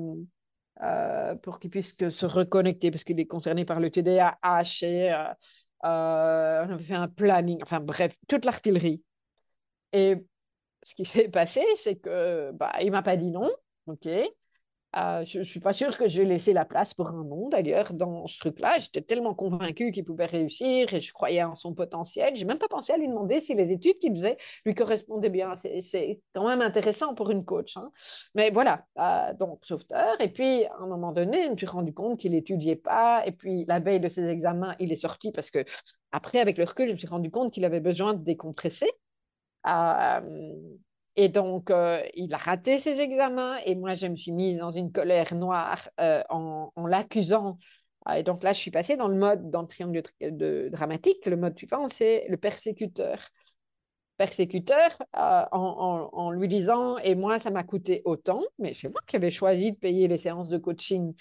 [0.82, 5.34] euh, pour qu'il puisse se reconnecter parce qu'il est concerné par le TDAH euh,
[5.86, 9.04] euh, on avait fait un planning, enfin bref, toute l'artillerie.
[9.94, 10.18] Et
[10.84, 13.50] ce qui s'est passé, c'est que bah, il m'a pas dit non,
[13.88, 14.08] ok.
[14.96, 17.94] Euh, je ne suis pas sûre que j'ai laissé la place pour un nom, d'ailleurs,
[17.94, 18.78] dans ce truc-là.
[18.78, 22.36] J'étais tellement convaincue qu'il pouvait réussir et je croyais en son potentiel.
[22.36, 25.32] Je n'ai même pas pensé à lui demander si les études qu'il faisait lui correspondaient
[25.32, 25.56] bien.
[25.82, 27.76] C'est quand même intéressant pour une coach.
[27.76, 27.92] Hein.
[28.36, 30.20] Mais voilà, euh, donc sauveteur.
[30.22, 33.26] Et puis, à un moment donné, je me suis rendu compte qu'il n'étudiait pas.
[33.26, 35.66] Et puis, la veille de ses examens, il est sorti parce que,
[36.12, 38.92] après, avec le recul, je me suis rendu compte qu'il avait besoin de décompresser.
[39.66, 40.22] Euh,
[41.16, 44.72] et donc, euh, il a raté ses examens et moi, je me suis mise dans
[44.72, 47.60] une colère noire euh, en, l'accusant.
[48.06, 51.26] Ah, et donc là, je suis passée dans le mode, dans le triangle de, dramatique.
[51.26, 53.30] Le mode suivant, c'est le persécuteur.
[54.18, 59.16] Persécuteur euh, en, lui disant, et moi, ça m'a coûté autant, mais c'est moi qui
[59.16, 61.14] avais choisi de payer les séances de coaching.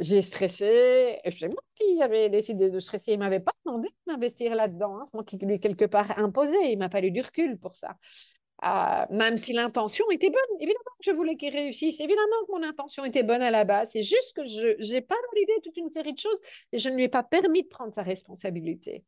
[0.00, 3.12] j'ai stressé, c'est moi qui avais décidé de stresser.
[3.12, 4.98] Il ne m'avait pas demandé d'investir là-dedans.
[4.98, 5.08] Hein.
[5.12, 6.56] moi qui lui quelque part imposé.
[6.72, 7.96] Il m'a fallu du recul pour ça
[9.10, 10.60] même si l'intention était bonne.
[10.60, 12.00] Évidemment que je voulais qu'il réussisse.
[12.00, 13.90] Évidemment que mon intention était bonne à la base.
[13.92, 16.38] C'est juste que je n'ai pas validé toute une série de choses
[16.72, 19.04] et je ne lui ai pas permis de prendre sa responsabilité.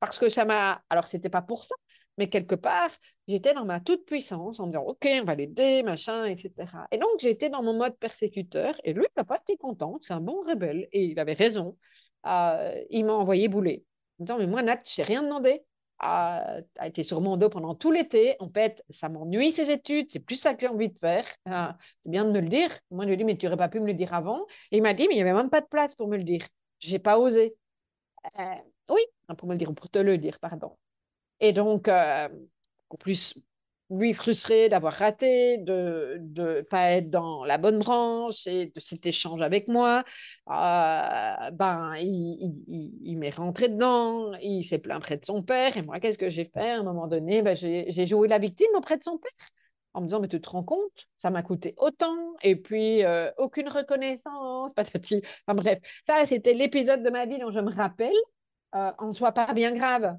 [0.00, 0.82] Parce que ça m'a.
[0.90, 1.74] Alors, c'était pas pour ça,
[2.18, 2.90] mais quelque part,
[3.28, 6.52] j'étais dans ma toute puissance en me disant OK, on va l'aider, machin, etc.
[6.90, 9.98] Et donc, j'étais dans mon mode persécuteur et lui, il n'a pas été content.
[10.02, 11.76] C'est un bon rebelle et il avait raison.
[12.26, 13.84] Euh, il m'a envoyé bouler.
[14.20, 15.64] En disant Mais moi, Nat, je n'ai rien demandé
[15.98, 18.36] a, été sur mon dos pendant tout l'été.
[18.40, 21.24] En fait, ça m'ennuie ces études, c'est plus ça que j'ai envie de faire.
[21.46, 22.70] Ah, c'est bien de me le dire.
[22.90, 24.46] Moi, je lui ai dit, mais tu n'aurais pas pu me le dire avant.
[24.70, 26.24] Et il m'a dit, mais il n'y avait même pas de place pour me le
[26.24, 26.44] dire.
[26.80, 27.56] J'ai pas osé.
[28.38, 28.44] Euh,
[28.90, 29.00] Oui,
[29.38, 30.76] pour me le dire, pour te le dire, pardon.
[31.40, 32.28] Et donc, euh,
[32.90, 33.34] en plus,
[33.90, 39.06] lui frustré d'avoir raté, de ne pas être dans la bonne branche et de cet
[39.06, 40.04] échange avec moi,
[40.48, 45.76] euh, ben, il, il, il m'est rentré dedans, il s'est plaint près de son père.
[45.76, 46.70] Et moi, qu'est-ce que j'ai fait?
[46.70, 49.30] À un moment donné, ben, j'ai joué la victime auprès de son père
[49.94, 53.30] en me disant, mais tu te rends compte, ça m'a coûté autant, et puis euh,
[53.38, 55.22] aucune reconnaissance, patati.
[55.46, 58.12] Enfin bref, ça, c'était l'épisode de ma vie dont je me rappelle,
[58.74, 60.18] euh, en soi pas bien grave.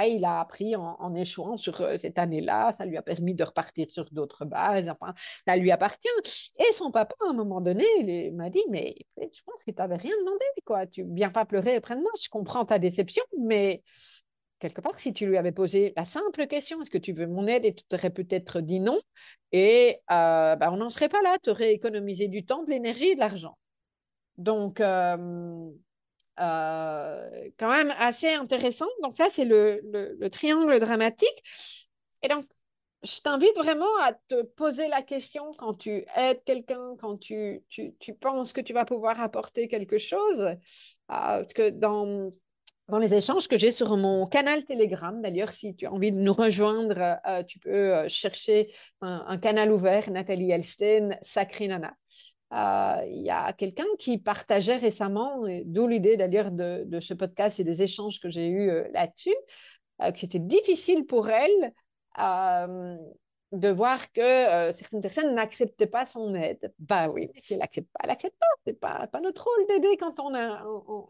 [0.00, 3.42] Ah, il a appris en, échouant sur euh, cette année-là, ça lui a permis de
[3.42, 5.12] repartir sur d'autres bases, enfin,
[5.44, 6.08] ça lui appartient.
[6.56, 9.76] Et son papa, à un moment donné, il m'a dit, mais je pense que tu
[9.76, 10.86] n'avais rien demandé, quoi.
[10.86, 13.82] Tu viens pas pleurer auprès de moi, je comprends ta déception, mais
[14.60, 17.48] quelque part, si tu lui avais posé la simple question, est-ce que tu veux mon
[17.48, 19.00] aide Et tu aurais peut-être dit non.
[19.50, 21.38] Et euh, bah, on n'en serait pas là.
[21.42, 23.58] Tu aurais économisé du temps, de l'énergie et de l'argent.
[24.36, 25.70] Donc, euh,
[26.40, 28.86] euh, quand même assez intéressant.
[29.02, 29.80] Donc, ça, c'est le,
[30.18, 31.42] le, triangle dramatique.
[32.22, 32.46] Et donc,
[33.02, 37.94] je t'invite vraiment à te poser la question quand tu aides quelqu'un, quand tu, tu,
[38.00, 40.56] tu, penses que tu vas pouvoir apporter quelque chose.
[41.06, 42.30] parce que dans
[42.88, 45.20] dans les échanges que j'ai sur mon canal Telegram.
[45.20, 48.72] D'ailleurs, si tu as envie de nous rejoindre, euh, tu peux euh, chercher
[49.02, 51.94] un, canal ouvert, Nathalie Elstein, Sacré Nana.
[52.52, 57.64] Euh, il y a quelqu'un qui partageait récemment, d'où l'idée d'ailleurs de, ce podcast et
[57.64, 59.34] des échanges que j'ai eus là-dessus,
[60.00, 61.72] que c'était difficile pour elle
[63.52, 66.72] de voir que euh, certaines personnes n'acceptaient pas son aide.
[66.78, 68.46] Bah oui, mais si elle n'accepte pas, elle n'accepte pas.
[68.66, 70.14] Ce n'est pas, notre rôle d'aider quand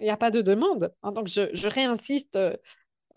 [0.01, 0.94] il n'y a pas de demande.
[1.03, 1.12] Hein.
[1.12, 2.57] donc, je, réinsiste euh,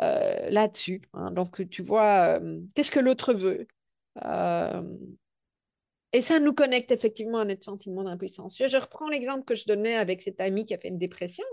[0.01, 1.01] euh, là-dessus.
[1.13, 1.31] Hein.
[1.31, 2.39] donc, tu vois,
[2.73, 3.67] qu'est-ce que l'autre veut
[6.13, 8.57] Et ça nous connecte effectivement à notre sentiment d'impuissance.
[8.57, 11.45] Je, reprends l'exemple que je donnais avec cet ami qui a fait une dépression.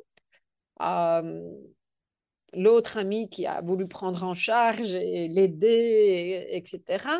[2.54, 7.18] L'autre ami qui a voulu prendre en charge et l'aider, etc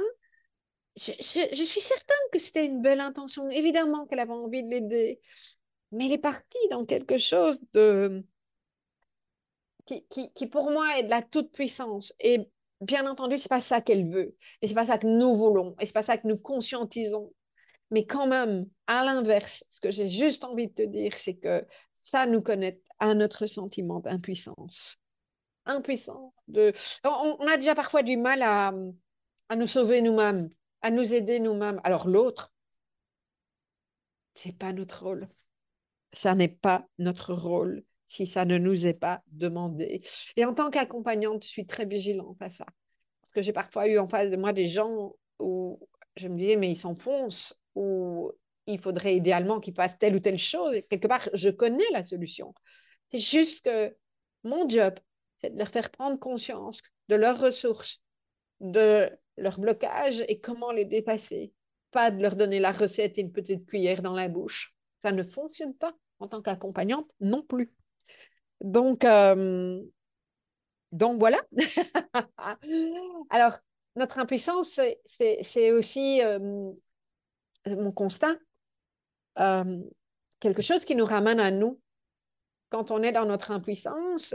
[0.98, 3.48] je, suis certaine que c'était une belle intention.
[3.51, 5.20] Évidemment qu'elle avait envie de l'aider.
[5.92, 8.24] Mais elle est partie dans quelque chose de...
[9.87, 12.12] Qui, qui, pour moi est de la toute-puissance.
[12.20, 14.37] Et bien entendu, c'est pas ça qu'elle veut.
[14.62, 15.75] Et c'est pas ça que nous voulons.
[15.81, 17.33] Et c'est pas ça que nous conscientisons.
[17.91, 21.67] Mais quand même, à l'inverse, ce que j'ai juste envie de te dire, c'est que
[22.03, 24.99] ça nous connecte à notre sentiment d'impuissance.
[25.64, 26.33] Impuissant.
[26.49, 26.73] De...
[27.05, 28.73] On, a déjà parfois du mal à,
[29.49, 30.51] à nous sauver nous-mêmes
[30.83, 31.81] à nous aider nous-mêmes.
[31.85, 32.53] Alors l'autre,
[34.35, 35.29] c'est pas notre rôle.
[36.12, 40.03] Ça n'est pas notre rôle si ça ne nous est pas demandé.
[40.37, 42.66] Et en tant qu'accompagnante, je suis très vigilante à ça.
[43.21, 45.79] Parce que j'ai parfois eu en face de moi des gens où
[46.16, 48.33] je me disais, mais ils s'enfoncent, ou
[48.66, 50.75] il faudrait idéalement qu'ils fassent telle ou telle chose.
[50.75, 52.55] Et quelque part, je connais la solution.
[53.11, 53.94] C'est juste que
[54.42, 54.94] mon job,
[55.40, 58.01] c'est de leur faire prendre conscience de leurs ressources,
[58.61, 61.53] de leur blocage et comment les dépasser.
[61.90, 64.75] Pas de leur donner la recette et une petite cuillère dans la bouche.
[64.99, 67.73] Ça ne fonctionne pas en tant qu'accompagnante non plus.
[68.61, 69.81] Donc, euh,
[70.92, 71.40] donc voilà.
[73.31, 73.59] Alors,
[73.97, 76.73] notre impuissance, c'est aussi euh,
[77.66, 78.37] mon constat,
[79.38, 79.83] euh,
[80.40, 81.81] quelque chose qui nous ramène à nous.
[82.71, 84.35] Quand on est dans notre impuissance,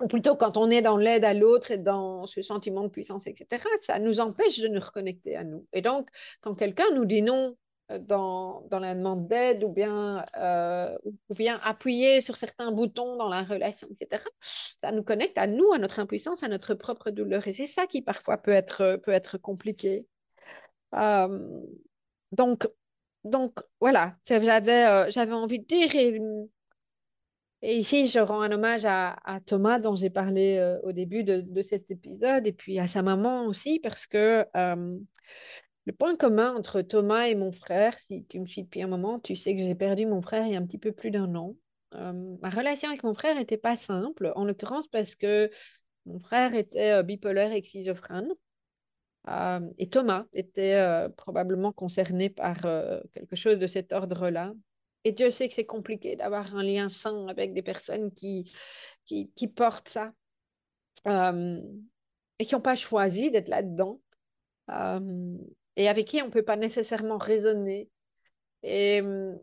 [0.00, 3.26] ou plutôt quand on est dans l'aide à l'autre et dans ce sentiment de puissance,
[3.26, 5.66] etc., ça nous empêche de nous reconnecter à nous.
[5.72, 6.08] Et donc,
[6.40, 7.56] quand quelqu'un nous dit non
[7.90, 13.28] dans, dans la demande d'aide ou bien, euh, ou bien appuyer sur certains boutons dans
[13.28, 14.24] la relation, etc.,
[14.82, 17.46] ça nous connecte à nous, à notre impuissance, à notre propre douleur.
[17.46, 20.06] Et c'est ça qui parfois peut être, peut être compliqué.
[20.94, 21.60] Euh,
[22.32, 22.68] donc,
[23.24, 25.90] donc, voilà, j'avais, j'avais envie de dire,
[27.66, 29.16] et ici, je rends un hommage à,
[29.46, 33.46] Thomas, dont j'ai parlé euh, au début de, cet épisode, et puis à sa maman
[33.46, 34.98] aussi, parce que euh,
[35.86, 39.18] le point commun entre Thomas et mon frère, si tu me suis depuis un moment,
[39.20, 41.34] tu sais que j'ai perdu mon frère il y a un petit peu plus d'un
[41.34, 41.56] an.
[41.94, 45.50] Euh, ma relation avec mon frère n'était pas simple, en l'occurrence parce que
[46.06, 48.28] mon frère était bipolaire et schizophrène.
[49.78, 52.60] et Thomas était probablement concerné par
[53.12, 54.52] quelque chose de cet ordre-là.
[55.04, 58.50] Et Dieu sait que c'est compliqué d'avoir un lien sain avec des personnes qui,
[59.06, 60.12] qui, portent ça
[61.06, 61.60] euh,
[62.38, 64.00] et qui n'ont pas choisi d'être là-dedans
[64.70, 65.36] euh,
[65.76, 67.90] et avec qui on ne peut pas nécessairement raisonner.
[68.62, 69.34] Et euh,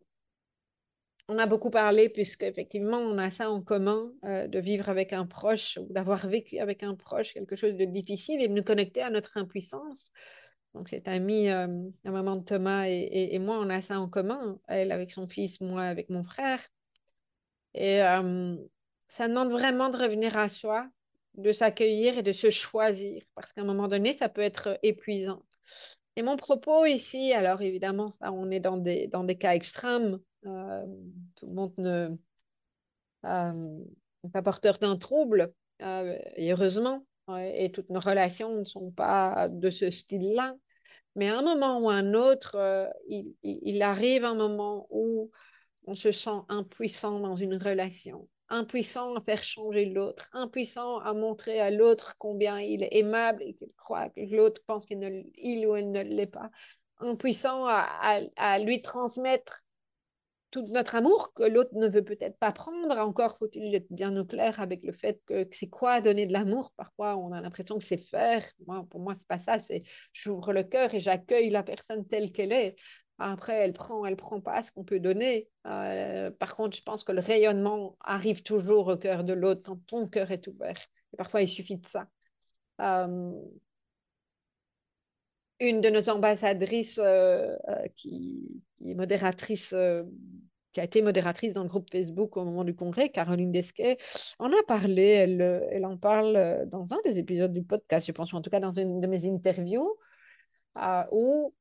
[1.28, 5.26] on a beaucoup parlé, puisque effectivement on a ça en commun, de vivre avec un
[5.26, 9.02] proche ou d'avoir vécu avec un proche quelque chose de difficile et de nous connecter
[9.02, 10.12] à notre impuissance.
[10.74, 11.68] Donc, cette amie, euh,
[12.04, 14.60] la maman de Thomas et, moi, on a ça en commun.
[14.68, 16.66] Elle avec son fils, moi avec mon frère.
[17.74, 18.56] Et euh,
[19.10, 20.90] ça demande vraiment de revenir à soi,
[21.36, 25.44] de s'accueillir et de se choisir, parce qu'à un moment donné, ça peut être épuisant.
[26.16, 30.20] Et mon propos ici, alors évidemment, on est dans des, dans des cas extrêmes.
[30.46, 30.86] Euh,
[31.36, 32.18] tout le monde
[33.26, 33.54] euh,
[34.24, 37.06] n'est pas porteur d'un trouble, et heureusement,
[37.40, 40.56] et toutes nos relations ne sont pas de ce style-là.
[41.16, 42.58] Mais à un moment ou à un autre,
[43.08, 45.32] il, arrive un moment où
[45.86, 51.60] on se sent impuissant dans une relation, impuissant à faire changer l'autre, impuissant à montrer
[51.60, 55.76] à l'autre combien il est aimable et qu'il croit que l'autre pense qu'il il ou
[55.76, 56.52] elle ne l'est pas,
[57.00, 59.62] impuissant à, lui transmettre
[60.52, 62.98] tout notre amour que l'autre ne veut peut-être pas prendre.
[62.98, 66.74] Encore faut-il être bien au clair avec le fait que, c'est quoi donner de l'amour?
[66.76, 68.44] Parfois, on a l'impression que c'est faire.
[68.68, 69.60] Moi, pour moi, c'est pas ça.
[69.60, 72.76] C'est j'ouvre le cœur et j'accueille la personne telle qu'elle est.
[73.22, 75.48] Après, elle prend, elle prend pas ce qu'on peut donner.
[75.68, 79.78] Euh, par contre, je pense que le rayonnement arrive toujours au cœur de l'autre quand
[79.86, 80.80] ton cœur est ouvert.
[81.18, 82.08] Parfois, il suffit de ça.
[82.82, 83.32] Euh,
[85.60, 87.56] une de nos ambassadrices euh,
[87.96, 89.76] qui, modératrice,
[90.74, 93.98] qui a été modératrice dans le groupe Facebook au moment du congrès, Caroline Desquet,
[94.40, 95.04] en a parlé.
[95.04, 98.50] Elle, elle en parle dans un des épisodes du podcast, je pense, ou en tout
[98.50, 99.96] cas dans une de mes interviews,
[101.12, 101.54] où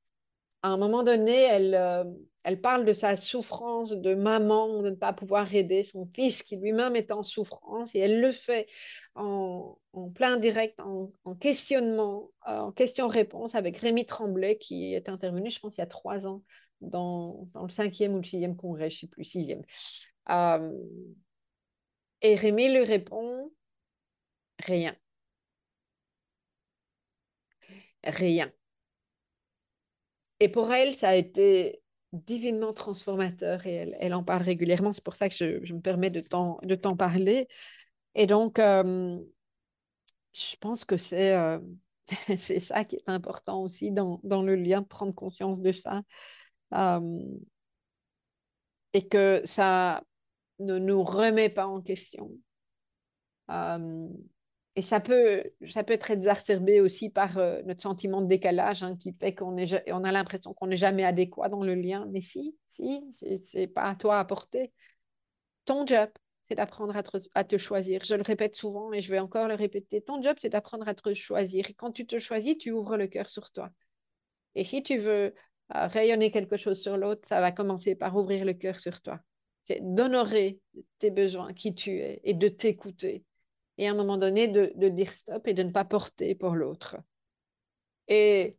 [0.62, 2.04] à un moment donné, elle, euh,
[2.42, 6.56] elle parle de sa souffrance de maman, de ne pas pouvoir aider son fils qui
[6.56, 8.66] lui-même est en souffrance, et elle le fait
[9.14, 9.78] en,
[10.14, 15.76] plein direct, en, questionnement, euh, en question-réponse avec Rémi Tremblay qui est intervenu, je pense,
[15.76, 16.42] il y a trois ans
[16.80, 19.62] dans, dans le cinquième ou le sixième congrès, je ne sais plus, sixième.
[20.30, 20.72] Euh,
[22.22, 23.50] et Rémi lui répond,
[24.58, 24.96] rien.
[28.04, 28.52] Rien.
[30.40, 34.92] Et pour elle, ça a été divinement transformateur et elle, en parle régulièrement.
[34.92, 37.46] C'est pour ça que je, me permets de t'en parler.
[38.14, 39.18] Et donc, euh,
[40.32, 41.58] je pense que c'est euh,
[42.38, 46.02] c'est ça qui est important aussi dans, dans, le lien, prendre conscience de ça.
[46.74, 47.20] Euh,
[48.92, 50.02] et que ça
[50.58, 52.30] ne nous remet pas en question.
[54.76, 59.34] Et ça peut, être exacerbé aussi par euh, notre sentiment de décalage hein, qui fait
[59.34, 62.06] qu'on a l'impression qu'on n'est jamais adéquat dans le lien.
[62.12, 63.04] Mais si, si,
[63.44, 64.72] c'est pas à toi à porter.
[65.64, 66.08] Ton job,
[66.44, 67.02] c'est d'apprendre à,
[67.34, 68.04] à, te choisir.
[68.04, 70.02] Je le répète souvent et je vais encore le répéter.
[70.02, 71.68] Ton job, c'est d'apprendre à te choisir.
[71.68, 73.70] Et quand tu te choisis, tu ouvres le cœur sur toi.
[74.54, 75.34] Et si tu veux
[75.74, 79.20] euh, rayonner quelque chose sur l'autre, ça va commencer par ouvrir le cœur sur toi.
[79.64, 80.60] C'est d'honorer
[81.00, 83.24] tes besoins, qui tu es, et de t'écouter
[83.80, 86.98] et à un moment donné de, dire stop et de ne pas porter pour l'autre.
[88.08, 88.58] Et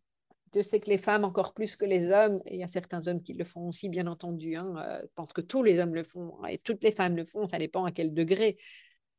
[0.51, 3.07] je sais que les femmes, encore plus que les hommes, et il y a certains
[3.07, 5.93] hommes qui le font aussi, bien entendu, hein, euh, je pense que tous les hommes
[5.93, 8.57] le font et toutes les femmes le font, ça dépend à quel degré.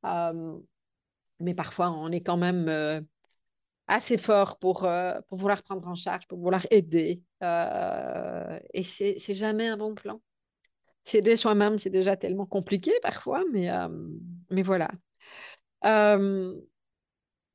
[0.05, 0.59] Euh,
[1.39, 3.01] mais parfois, on est quand même euh,
[3.87, 4.89] assez fort pour,
[5.29, 7.23] pour vouloir prendre en charge, pour vouloir aider.
[7.41, 10.21] et c'est jamais un bon plan.
[11.05, 13.71] S'aider soi-même, c'est déjà tellement compliqué parfois, mais,
[14.51, 14.89] mais voilà.
[15.85, 16.55] Euh,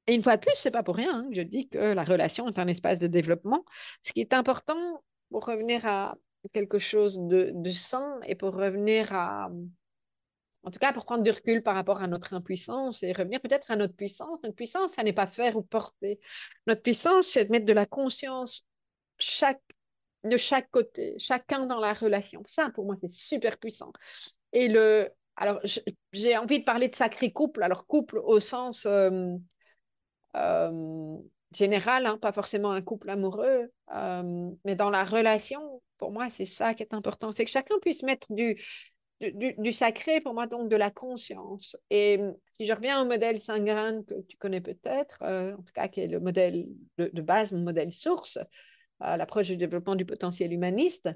[0.07, 2.47] et une fois de plus, c'est pas pour rien hein, je dis que la relation
[2.47, 3.65] est un espace de développement.
[4.03, 6.17] Ce qui est important pour revenir à
[6.53, 9.49] quelque chose de, de sain et pour revenir à,
[10.67, 13.71] en tout cas, pour prendre du recul par rapport à notre impuissance et revenir peut-être
[13.71, 14.39] à notre puissance.
[14.43, 16.19] Notre puissance, ça n'est pas faire ou porter.
[16.67, 18.65] Notre puissance, c'est de mettre de la conscience
[20.25, 22.43] de chaque côté, chacun dans la relation.
[22.47, 23.93] Ça, pour moi, c'est super puissant.
[24.51, 25.61] Et le, alors,
[26.13, 27.61] j'ai envie de parler de sacré couple.
[27.61, 29.35] Alors, couple au sens euh,
[30.35, 31.17] euh,
[31.53, 36.47] général, hein, pas forcément un couple amoureux, euh, mais dans la relation, pour moi, c'est
[36.47, 37.31] ça qui est important.
[37.31, 38.59] C'est que chacun puisse mettre du,
[39.21, 41.77] du, sacré, pour moi, donc de la conscience.
[41.91, 42.19] Et
[42.51, 46.07] si je reviens au modèle Saint-Grain que tu connais peut-être, en tout cas, qui est
[46.07, 46.65] le modèle
[46.97, 48.39] de, base, mon modèle source,
[48.99, 51.09] l'approche du développement du potentiel humaniste,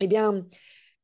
[0.00, 0.46] eh bien,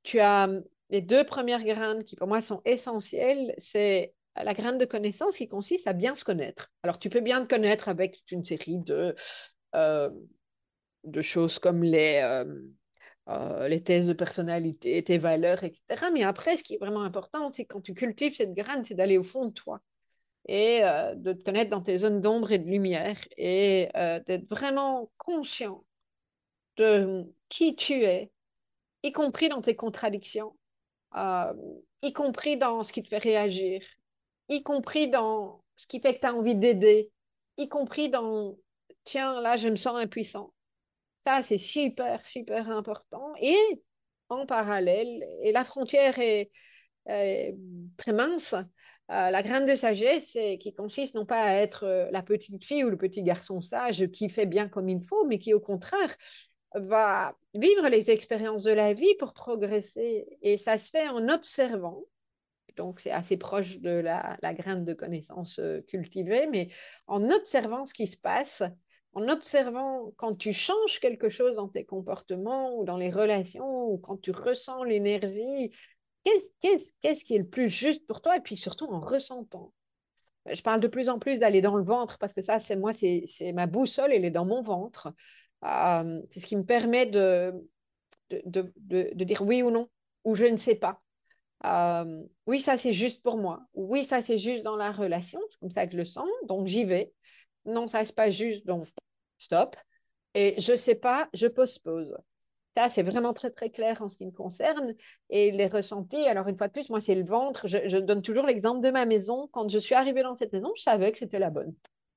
[0.02, 0.48] tu as
[0.94, 5.48] les deux premières graines qui pour moi sont essentielles, c'est la graine de connaissance qui
[5.48, 6.70] consiste à bien se connaître.
[6.84, 9.16] Alors tu peux bien te connaître avec une série de,
[9.74, 10.10] euh,
[11.20, 12.44] choses comme les, euh,
[13.28, 16.10] euh, les thèses de personnalité, tes valeurs, etc.
[16.12, 19.18] Mais après, ce qui est vraiment important, c'est quand tu cultives cette graine, c'est d'aller
[19.18, 19.80] au fond de toi
[20.46, 20.82] et
[21.16, 23.88] de te connaître dans tes zones d'ombre et de lumière et
[24.26, 25.84] d'être vraiment conscient
[26.76, 28.30] de qui tu es,
[29.02, 30.54] y compris dans tes contradictions,
[31.16, 31.52] euh,
[32.02, 33.82] y compris dans ce qui te fait réagir,
[34.48, 37.10] y compris dans ce qui fait que tu as envie d'aider,
[37.58, 38.56] y compris dans,
[39.04, 40.52] tiens, là, je me sens impuissant.
[41.26, 43.32] Ça, c'est super, super important.
[43.40, 43.56] Et
[44.28, 46.50] en parallèle, et la frontière est,
[47.06, 48.54] très mince.
[49.08, 52.96] la graine de sagesse qui consiste non pas à être la petite fille ou le
[52.96, 56.16] petit garçon sage qui fait bien comme il faut, mais qui au contraire
[56.74, 60.38] va vivre les expériences de la vie pour progresser.
[60.42, 62.02] Et ça se fait en observant.
[62.76, 66.68] Donc, c'est assez proche de la, la, graine de connaissance cultivée, mais
[67.06, 68.64] en observant ce qui se passe,
[69.14, 73.98] en observant quand tu changes quelque chose dans tes comportements ou dans les relations ou
[73.98, 75.70] quand tu ressens l'énergie,
[76.60, 78.36] qu'est-ce qui est le plus juste pour toi?
[78.36, 79.72] Et puis surtout en ressentant.
[80.50, 82.92] Je parle de plus en plus d'aller dans le ventre parce que ça, c'est moi,
[82.92, 85.14] c'est ma boussole, elle est dans mon ventre.
[85.64, 87.52] Euh, c'est ce qui me permet de
[88.30, 89.88] de, de, de, dire oui ou non,
[90.24, 91.00] ou je ne sais pas.
[91.64, 93.60] Euh, oui, ça c'est juste pour moi.
[93.74, 96.66] Oui, ça c'est juste dans la relation, c'est comme ça que je le sens, donc
[96.66, 97.12] j'y vais.
[97.64, 98.86] Non, ça c'est pas juste, donc
[99.38, 99.76] stop.
[100.34, 102.16] Et je sais pas, je postpose.
[102.76, 104.94] Ça, c'est vraiment très, très clair en ce qui me concerne.
[105.30, 107.68] Et les ressentis, alors une fois de plus, moi, c'est le ventre.
[107.68, 109.48] Je donne toujours l'exemple de ma maison.
[109.52, 111.72] Quand je suis arrivée dans cette maison, je savais que c'était la bonne.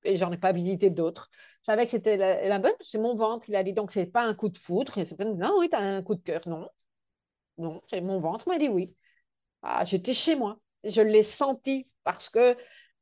[0.07, 1.29] Et j'en ai pas visité d'autres.
[1.61, 2.71] Je savais que c'était la, bonne.
[2.81, 3.49] C'est mon ventre.
[3.49, 4.97] Il a dit donc, c'est pas un coup de foudre.
[5.19, 6.41] non, oui, tu as un coup de cœur.
[6.47, 6.69] Non.
[7.57, 8.95] Non, c'est mon ventre m'a dit oui.
[9.63, 10.59] Ah, j'étais chez moi.
[10.83, 12.55] Je l'ai senti parce que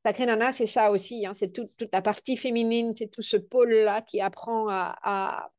[0.05, 4.03] Sacré Nana, c'est ça aussi, hein, c'est toute la partie féminine, c'est tout ce pôle-là
[4.03, 5.51] qui apprend à,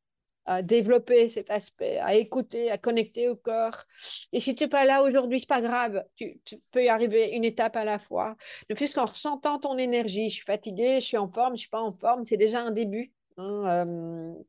[0.62, 3.84] développer cet aspect, à écouter, à connecter au corps.
[4.32, 6.40] Et si tu n'es pas là aujourd'hui, c'est pas grave, tu,
[6.70, 8.36] peux y arriver une étape à la fois.
[8.70, 11.68] Ne fût-ce qu'en ressentant ton énergie, je suis fatiguée, je suis en forme, je suis
[11.68, 13.86] pas en forme, c'est déjà un début hein,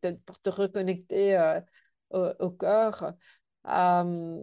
[0.05, 1.59] euh, pour te reconnecter euh,
[2.11, 3.11] au, au, corps.
[3.67, 4.37] Euh,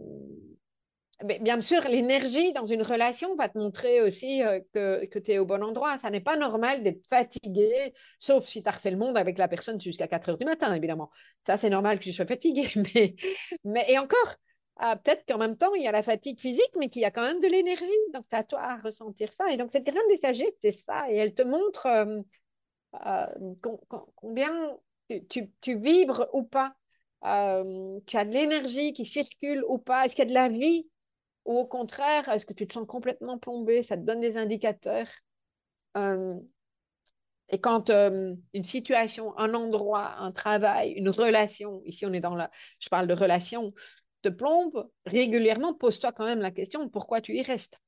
[1.23, 5.37] bien sûr, l'énergie dans une relation va te montrer aussi euh, que, que tu es
[5.37, 5.97] au bon endroit.
[5.97, 9.47] Ça n'est pas normal d'être fatigué, sauf si tu as refait le monde avec la
[9.47, 11.09] personne jusqu'à 4 heures du matin, évidemment.
[11.45, 12.69] Ça, c'est normal que tu sois fatigué.
[12.75, 13.15] Mais,
[13.63, 14.35] mais, et encore,
[14.77, 17.11] ah, peut-être qu'en même temps, il y a la fatigue physique, mais qu'il y a
[17.11, 17.85] quand même de l'énergie.
[18.13, 19.51] Donc, c'est à toi à ressentir ça.
[19.51, 21.09] Et donc, cette graine de c'est ça.
[21.09, 22.21] Et elle te montre euh,
[23.05, 23.27] euh,
[24.15, 24.51] combien
[25.29, 26.75] tu, tu, vibres ou pas.
[27.23, 30.05] tu as de l'énergie qui circule ou pas.
[30.05, 30.87] Est-ce qu'il y a de la vie
[31.45, 35.07] ou au contraire, est-ce que tu te sens complètement plombé Ça te donne des indicateurs?
[37.49, 42.49] Et quand une situation, un endroit, un travail, une relation, ici on est dans la,
[42.79, 43.73] je parle de relation,
[44.23, 47.79] te plombe régulièrement, pose-toi quand même la question pourquoi tu y restes?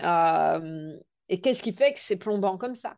[0.00, 2.96] Et qu'est-ce qui fait que c'est plombant comme ça?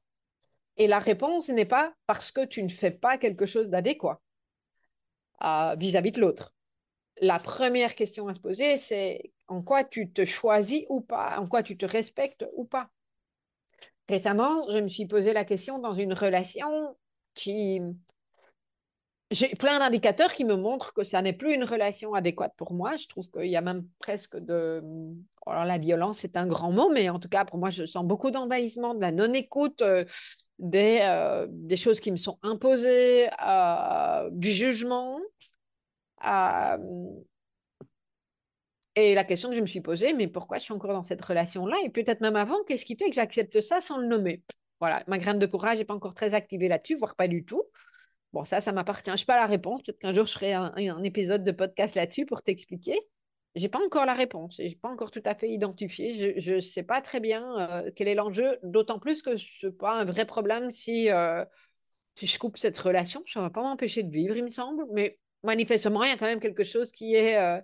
[0.79, 4.21] Et la réponse n'est pas parce que tu ne fais pas quelque chose d'adéquat
[5.77, 6.56] vis-à-vis de l'autre.
[7.21, 11.47] La première question à se poser, c'est en quoi tu te choisis ou pas, en
[11.47, 12.91] quoi tu te respectes ou pas.
[14.09, 16.97] Récemment, je me suis posé la question dans une relation
[17.35, 17.81] qui...
[19.33, 22.95] J'ai plein d'indicateurs qui me montrent que ça n'est plus une relation adéquate pour moi.
[22.95, 24.83] Je trouve qu'il y a même presque de...
[25.45, 28.05] Alors la violence, c'est un grand mot, mais en tout cas, pour moi, je sens
[28.05, 30.05] beaucoup d'envahissement, de la non-écoute, euh,
[30.61, 35.19] des, euh, des, choses qui me sont imposées, euh, du jugement.
[38.97, 41.23] Et la question que je me suis posée, mais pourquoi je suis encore dans cette
[41.23, 41.77] relation-là?
[41.85, 44.43] Et peut-être même avant, qu'est-ce qui fait que j'accepte ça sans le nommer?
[44.81, 47.63] Voilà, ma graine de courage n'est pas encore très activée là-dessus, voire pas du tout.
[48.33, 49.11] Bon, ça, ça m'appartient.
[49.15, 49.83] Je n'ai pas la réponse.
[49.83, 52.99] Peut-être qu'un jour, je ferai un, épisode de podcast là-dessus pour t'expliquer.
[53.55, 54.57] Je n'ai pas encore la réponse.
[54.59, 56.41] Je n'ai pas encore tout à fait identifié.
[56.41, 59.73] Je ne sais pas très bien euh, quel est l'enjeu, d'autant plus que ce n'est
[59.73, 61.45] pas un vrai problème si, euh,
[62.17, 63.23] si je coupe cette relation.
[63.27, 64.85] Ça ne va pas m'empêcher de vivre, il me semble.
[64.93, 67.37] Mais manifestement, il y a quand même quelque chose qui est...
[67.37, 67.61] Euh,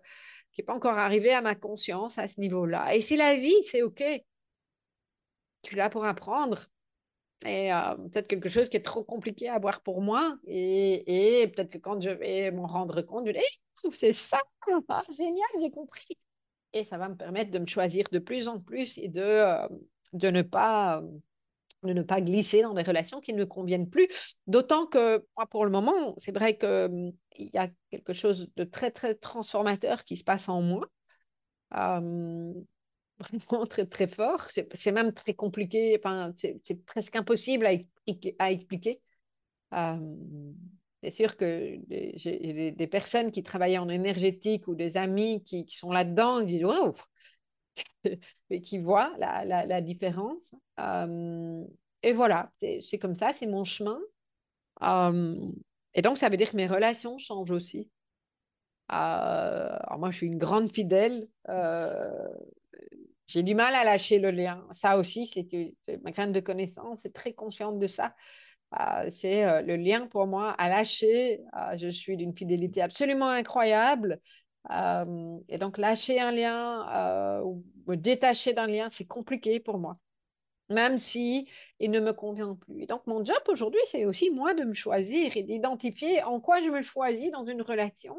[0.52, 2.94] qui n'est pas encore arrivé à ma conscience à ce niveau-là.
[2.94, 4.02] Et si la vie, c'est OK.
[5.62, 6.66] Tu l'as pour apprendre.
[7.46, 10.36] Et euh, peut-être quelque chose qui est trop compliqué à voir pour moi.
[10.46, 13.40] Et, peut-être que quand je vais m'en rendre compte, je vais
[13.94, 14.40] c'est ça,
[14.88, 16.16] ah, génial, j'ai compris.
[16.72, 19.68] Et ça va me permettre de me choisir de plus en plus et de, euh,
[20.12, 21.02] de ne pas
[21.82, 24.08] de ne pas glisser dans des relations qui ne conviennent plus.
[24.46, 28.64] D'autant que, moi, pour le moment, c'est vrai qu'il hum, y a quelque chose de
[28.64, 30.86] très, très transformateur qui se passe en moi.
[31.72, 34.48] Vraiment très, très fort.
[34.74, 36.00] C'est même très compliqué.
[36.36, 37.66] C'est presque impossible
[38.38, 39.00] à expliquer.
[41.02, 45.90] C'est sûr que j'ai des, personnes qui travaillent en énergétique ou des amis qui, sont
[45.90, 46.94] là-dedans, ils disent Waouh,
[48.62, 50.54] qui voit la, la, différence.
[50.80, 51.64] Euh,
[52.02, 53.98] et voilà, c'est comme ça, c'est mon chemin.
[54.82, 55.36] Euh,
[55.94, 57.90] et donc, ça veut dire que mes relations changent aussi.
[58.90, 61.28] Euh, alors moi, je suis une grande fidèle.
[63.26, 64.66] J'ai du mal à lâcher le lien.
[64.72, 68.14] Ça aussi, c'est ma graine de connaissance, c'est très consciente de ça.
[69.10, 71.40] c'est le lien pour moi à lâcher.
[71.78, 74.20] je suis d'une fidélité absolument incroyable
[74.70, 79.98] et donc, lâcher un lien ou me détacher d'un lien, c'est compliqué pour moi
[80.72, 81.48] même si
[81.78, 82.82] il ne me convient plus.
[82.82, 86.60] Et donc, mon job aujourd'hui, c'est aussi moi de me choisir et d'identifier en quoi
[86.60, 88.16] je me choisis dans une relation.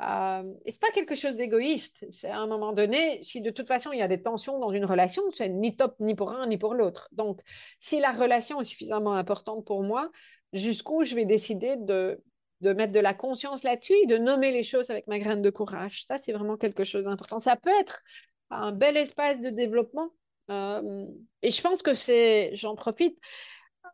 [0.00, 2.04] Et ce n'est pas quelque chose d'égoïste.
[2.10, 4.72] C'est à un moment donné, si de toute façon il y a des tensions dans
[4.72, 7.08] une relation, c'est ni top ni pour un ni pour l'autre.
[7.12, 7.40] Donc,
[7.78, 10.10] si la relation est suffisamment importante pour moi,
[10.52, 12.20] jusqu'où je vais décider de,
[12.62, 16.04] de mettre de la conscience là-dessus de nommer les choses avec ma graine de courage.
[16.06, 17.40] Ça, c'est vraiment quelque chose d'important.
[17.40, 18.02] Ça peut être
[18.50, 20.10] un bel espace de développement
[20.50, 21.06] euh,
[21.42, 23.18] et je pense que c'est, j'en profite,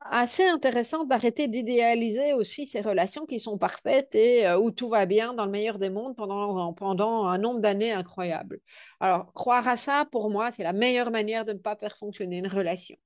[0.02, 5.06] assez intéressant d'arrêter d'idéaliser aussi ces relations qui sont parfaites et euh, où tout va
[5.06, 8.60] bien dans le meilleur des mondes pendant, pendant un nombre d'années incroyable.
[9.00, 12.38] Alors, croire à ça, pour moi, c'est la meilleure manière de ne pas faire fonctionner
[12.38, 12.96] une relation.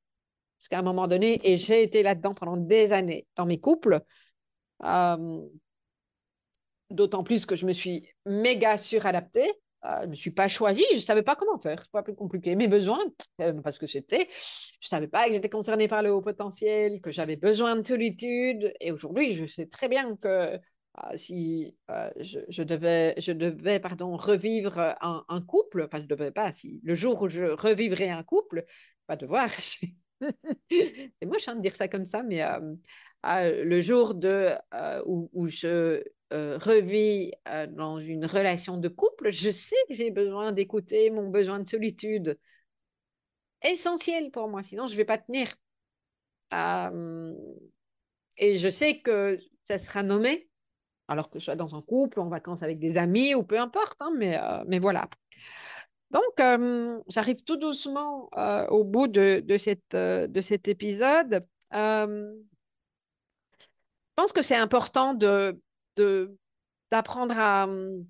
[0.59, 4.01] Parce qu'à un moment donné, et j'ai été là-dedans pendant des années dans mes couples,
[4.85, 5.41] euh,
[6.91, 9.51] d'autant plus que je me suis méga suradaptée,
[9.85, 12.03] euh, je ne me suis pas choisie, je ne savais pas comment faire, c'est pas
[12.03, 12.55] plus compliqué.
[12.55, 13.03] Mes besoins,
[13.41, 14.29] euh, parce que c'était,
[14.81, 17.83] je ne savais pas que j'étais concernée par le haut potentiel, que j'avais besoin de
[17.83, 18.73] solitude.
[18.81, 20.59] Et aujourd'hui, je sais très bien que
[21.17, 21.75] si
[22.21, 27.23] je, devais, je devais pardon, revivre un, couple, enfin je devais pas, si le jour
[27.23, 28.67] où je revivrais un couple,
[29.07, 29.95] pas devoir, c'est
[31.27, 32.43] moche hein, de dire ça comme ça, mais
[33.25, 34.51] le jour de,
[35.05, 36.03] où, je
[36.33, 41.29] euh, revis euh, dans une relation de couple, je sais que j'ai besoin d'écouter mon
[41.29, 42.39] besoin de solitude.
[43.63, 45.55] Essentiel pour moi, sinon je ne vais pas tenir.
[46.55, 47.35] Euh,
[48.39, 50.49] et je sais que ça sera nommé,
[51.07, 54.01] alors que je sois dans un couple, en vacances avec des amis ou peu importe,
[54.01, 55.09] hein, mais, voilà.
[56.11, 58.31] Donc, j'arrive tout doucement
[58.71, 61.47] au bout de cet épisode.
[64.13, 65.15] Je pense que c'est important
[66.91, 68.07] d'apprendre à hum,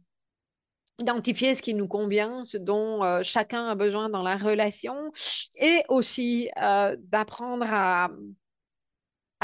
[0.99, 5.13] identifier ce qui nous convient, ce dont euh, chacun a besoin dans la relation,
[5.57, 8.11] et aussi euh, d'apprendre à,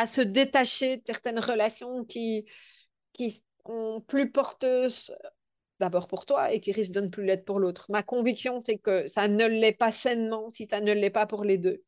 [0.06, 2.46] se détacher de certaines relations qui
[3.66, 5.12] sont plus porteuses
[5.80, 7.86] d'abord pour toi et qui risquent de ne plus l'être pour l'autre.
[7.88, 11.44] Ma conviction, c'est que ça ne l'est pas sainement si ça ne l'est pas pour
[11.44, 11.82] les deux.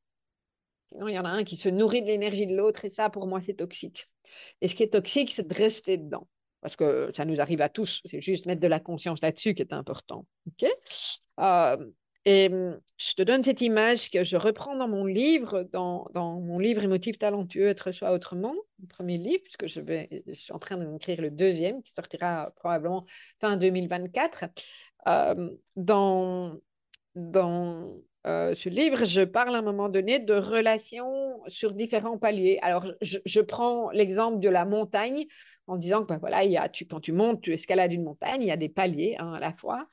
[0.93, 3.11] Sinon, il y en a un qui se nourrit de l'énergie de l'autre et ça,
[3.11, 4.11] pour moi, c'est toxique.
[4.61, 6.27] Et ce qui est toxique, c'est de rester dedans
[6.61, 8.01] parce que ça nous arrive à tous.
[8.05, 10.27] C'est juste mettre de la conscience là-dessus qui est important.
[10.47, 10.69] ok?
[11.41, 11.91] Euh,
[12.27, 16.59] et hum, je te donne cette image que je reprends dans mon livre, dans, mon
[16.59, 21.21] livre Émotif talentueux, être soi autrement, le premier livre, puisque je suis en train d'écrire
[21.23, 23.07] le deuxième, qui sortira probablement
[23.41, 24.45] fin 2024.
[25.07, 26.61] Euh, dans
[27.15, 32.59] dans euh, ce livre, je parle à un moment donné de relations sur différents paliers.
[32.61, 35.27] Alors, je, prends l'exemple de la montagne
[35.67, 38.43] en disant que bah, voilà, il y a, quand tu montes, tu escalades une montagne,
[38.43, 39.89] il y a des paliers hein, à la fois.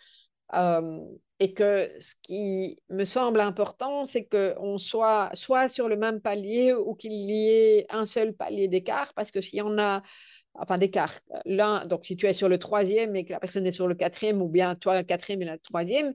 [0.53, 0.99] Euh,
[1.39, 6.73] et que ce qui me semble important, c'est qu'on soit soit sur le même palier
[6.73, 10.01] ou qu'il y ait un seul palier d'écart, parce que s'il y en a
[10.57, 11.13] enfin d'écart.
[11.45, 13.95] L'un, donc si tu es sur le troisième et que la personne est sur le
[13.95, 16.13] quatrième, ou bien toi le quatrième et la troisième,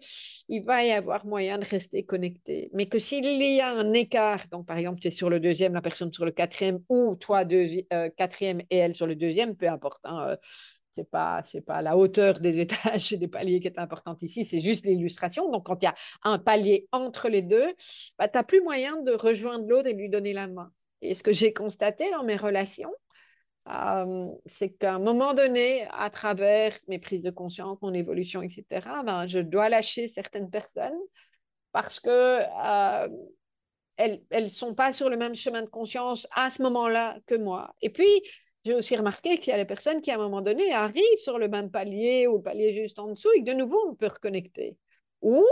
[0.49, 2.71] il va y avoir moyen de rester connecté.
[2.75, 5.75] Mais que s'il y a un écart, donc par exemple tu es sur le deuxième,
[5.75, 9.69] la personne sur le quatrième, ou toi euh, quatrième et elle sur le deuxième, peu
[9.69, 10.01] importe.
[10.05, 10.37] Hein, euh,
[10.95, 14.45] c'est pas c'est pas la hauteur des étages et des paliers qui est importante ici,
[14.45, 15.51] c'est juste l'illustration.
[15.51, 17.73] Donc quand il y a un palier entre les deux,
[18.19, 20.71] bah, tu n'as plus moyen de rejoindre l'autre et lui donner la main.
[21.01, 22.93] Et ce que j'ai constaté dans mes relations,
[23.69, 29.03] euh, c'est qu'à un moment donné, à travers mes prises de conscience, mon évolution, etc.,
[29.05, 30.99] ben, je dois lâcher certaines personnes
[31.73, 33.09] parce que euh,
[33.97, 37.75] elles ne sont pas sur le même chemin de conscience à ce moment-là que moi.
[37.83, 38.23] Et puis,
[38.65, 41.39] j'ai aussi remarqué qu'il y a des personnes qui, à un moment donné, arrivent sur
[41.39, 44.07] le même palier ou le palier juste en dessous et que de nouveau, on peut
[44.07, 44.77] reconnecter.
[45.21, 45.45] Ou,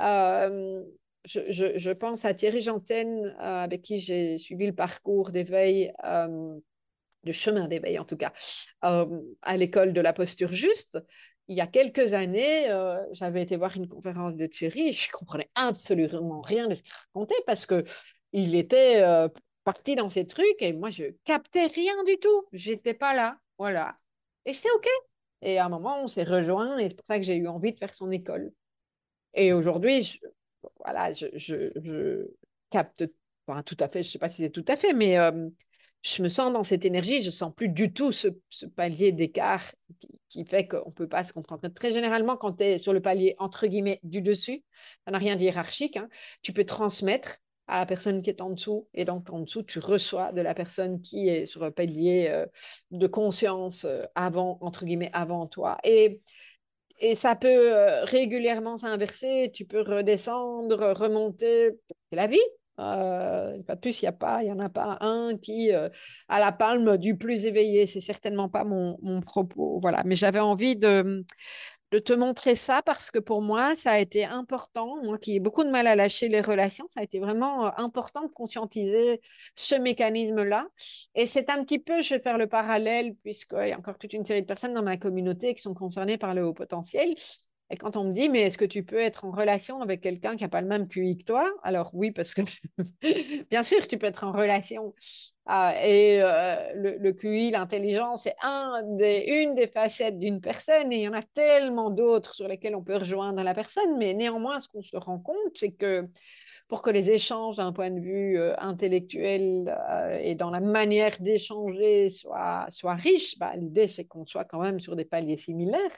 [0.00, 0.82] euh,
[1.24, 5.92] je, pense à Thierry Janssen, avec qui j'ai suivi le parcours d'éveil
[7.24, 8.32] de chemin d'éveil en tout cas,
[8.84, 10.98] euh, à l'école de la posture juste.
[11.48, 15.50] Il y a quelques années, euh, j'avais été voir une conférence de Thierry, je comprenais
[15.54, 17.84] absolument rien de ce qu'il racontait parce que
[18.32, 19.02] il était
[19.64, 22.46] euh, parti dans ces trucs et moi je captais rien du tout.
[22.52, 23.98] J'étais pas là, voilà.
[24.44, 24.88] Et c'est ok.
[25.42, 27.72] Et à un moment, on s'est rejoint et c'est pour ça que j'ai eu envie
[27.72, 28.52] de faire son école.
[29.34, 30.20] Et aujourd'hui,
[30.78, 32.26] voilà, je, je, je
[32.70, 33.04] capte,
[33.46, 35.18] enfin, tout à fait, je sais pas si c'est tout à fait, mais
[36.04, 38.28] je me sens dans cette énergie, je sens plus du tout ce,
[38.76, 39.74] palier d'écart
[40.28, 41.66] qui, fait qu'on ne peut pas se comprendre.
[41.68, 44.62] Très généralement, quand tu es sur le palier entre guillemets du dessus,
[45.06, 46.08] ça n'a rien de hiérarchique, hein,
[46.42, 49.78] tu peux transmettre à la personne qui est en dessous, et donc en dessous, tu
[49.78, 52.46] reçois de la personne qui est sur un palier euh,
[52.90, 55.78] de conscience euh, avant, entre guillemets, avant toi.
[55.84, 56.20] Et
[57.00, 57.72] et ça peut
[58.04, 61.72] régulièrement s'inverser, tu peux redescendre, remonter,
[62.10, 62.38] c'est la vie.
[62.78, 65.90] Euh, pas de plus, il n'y a pas, en a pas un qui a
[66.28, 67.88] la palme du plus éveillé.
[67.88, 69.80] C'est certainement pas mon, mon propos.
[69.80, 71.24] Voilà, mais j'avais envie de,
[71.98, 75.02] te montrer ça parce que pour moi, ça a été important.
[75.02, 78.22] Moi qui ai beaucoup de mal à lâcher les relations, ça a été vraiment important
[78.22, 79.20] de conscientiser
[79.54, 80.66] ce mécanisme-là.
[81.14, 84.12] Et c'est un petit peu, je vais faire le parallèle, puisqu'il y a encore toute
[84.12, 87.14] une série de personnes dans ma communauté qui sont concernées par le haut potentiel.
[87.70, 90.36] Et quand on me dit, mais est-ce que tu peux être en relation avec quelqu'un
[90.36, 91.50] qui n'a pas le même QI que toi?
[91.62, 92.42] Alors oui, parce que
[93.50, 94.94] bien sûr, tu peux être en relation.
[95.46, 100.96] Ah, et euh, le, QI, l'intelligence, c'est un des, une des facettes d'une personne et
[100.96, 103.96] il y en a tellement d'autres sur lesquelles on peut rejoindre la personne.
[103.98, 106.06] Mais néanmoins, ce qu'on se rend compte, c'est que
[106.68, 111.16] pour que les échanges d'un point de vue euh, intellectuel euh, et dans la manière
[111.20, 115.90] d'échanger soient, soient riches, bah, l'idée, c'est qu'on soit quand même sur des paliers similaires.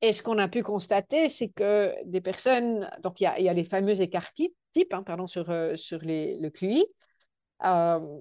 [0.00, 3.64] Et ce qu'on a pu constater, c'est que des personnes, donc il y a, les
[3.64, 4.54] fameux écarts types,
[4.92, 6.86] hein, pardon, sur, euh, le QI.
[7.64, 8.20] Euh,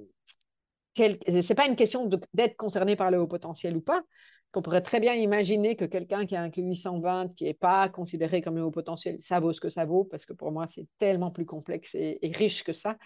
[0.97, 4.01] ce n'est pas une question d'être concerné par le haut potentiel ou pas,
[4.57, 7.89] qu'on pourrait très bien imaginer que quelqu'un qui a un QI 120, qui n'est pas
[7.89, 10.65] considéré comme un haut potentiel, ça vaut ce que ça vaut, parce que pour moi,
[10.73, 12.97] c'est tellement plus complexe et, riche que ça.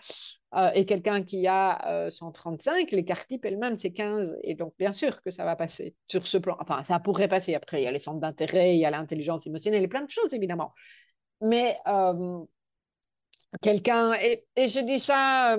[0.56, 4.38] Euh, et quelqu'un qui a 135, euh, l'écart type elle-même, c'est 15.
[4.44, 6.56] Et donc, bien sûr que ça va passer sur ce plan.
[6.62, 7.54] Enfin, ça pourrait passer.
[7.54, 10.10] Après, il y a les centres d'intérêt, il y a l'intelligence émotionnelle, et plein de
[10.10, 10.74] choses, évidemment.
[11.42, 12.46] Mais euh,
[13.62, 15.58] quelqu'un, et, je dis ça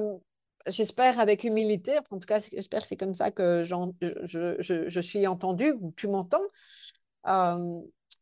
[0.66, 5.92] j'espère avec humilité, en tout cas, j'espère c'est comme ça que je, suis entendue, ou
[5.96, 6.44] tu m'entends.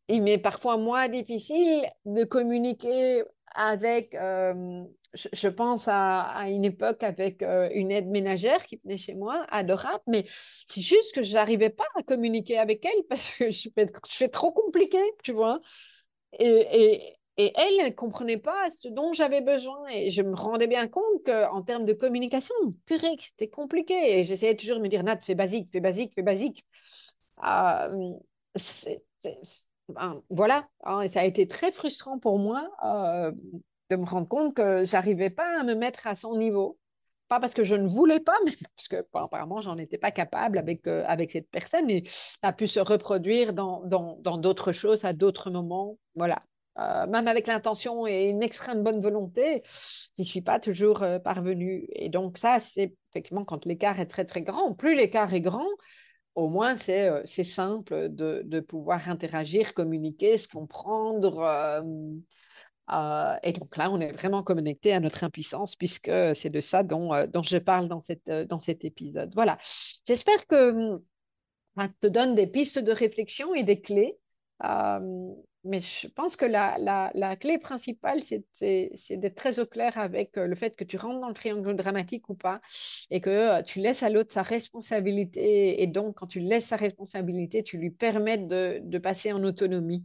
[0.09, 3.23] Il m'est parfois moins difficile de communiquer
[3.55, 10.03] avec, je, pense à, une époque avec une aide ménagère qui venait chez moi, adorable,
[10.07, 10.25] mais
[10.69, 13.69] c'est juste que je n'arrivais pas à communiquer avec elle parce que je
[14.09, 15.61] fais, trop compliqué, tu vois?
[16.39, 19.87] Et, et elle, ne comprenait pas ce dont j'avais besoin.
[19.89, 22.55] Et je me rendais bien compte qu'en termes de communication,
[22.87, 24.19] purée, c'était compliqué.
[24.19, 26.67] Et j'essayais toujours de me dire, Nat, fais basique, fais basique, fais basique.
[27.45, 28.13] Euh,
[29.89, 30.69] ben, voilà.
[30.85, 33.33] Hein, et ça a été très frustrant pour moi euh,
[33.91, 36.79] de me rendre compte que j'arrivais pas à me mettre à son niveau.
[37.29, 40.11] Pas parce que je ne voulais pas, mais parce que bon, apparemment, j'en étais pas
[40.11, 41.89] capable avec, euh, avec cette personne.
[41.89, 45.99] Et ça a pu se reproduire dans d'autres dans, choses, à d'autres moments.
[46.15, 46.43] Voilà.
[46.81, 51.19] Euh, même avec l'intention et une extrême bonne volonté, je ne suis pas toujours euh,
[51.19, 51.87] parvenue.
[51.93, 54.75] Et donc ça, c'est effectivement quand l'écart est très très grand.
[54.75, 55.67] Plus l'écart est grand,
[56.35, 61.43] au moins c'est euh, simple de, de, pouvoir interagir, communiquer, se comprendre.
[63.43, 67.11] et donc là, on est vraiment connecté à notre impuissance puisque c'est de ça dont,
[67.27, 69.33] dont je parle dans, cette, dans cet épisode.
[69.35, 69.59] Voilà.
[70.07, 71.01] J'espère que
[71.77, 74.19] ça te donne des pistes de réflexion et des clés
[75.65, 80.39] mais je pense que la, la, la clé principale, c'est d'être très au clair avec
[80.39, 82.61] euh, le fait que tu rentres dans le triangle dramatique ou pas,
[83.11, 85.83] et que euh, tu laisses à l'autre sa responsabilité.
[85.83, 90.05] Et donc, quand tu laisses sa responsabilité, tu lui permets de, de passer en autonomie.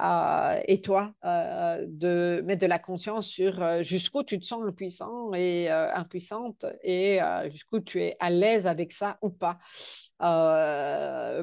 [0.00, 5.68] Euh, et toi, de mettre de la conscience sur jusqu'où tu te sens impuissant et
[5.70, 7.18] impuissante, et
[7.50, 9.58] jusqu'où tu es à l'aise avec ça ou pas,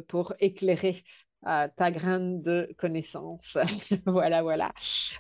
[0.07, 1.03] pour éclairer
[1.43, 3.57] ta graine de connaissances.
[4.05, 4.71] voilà, voilà.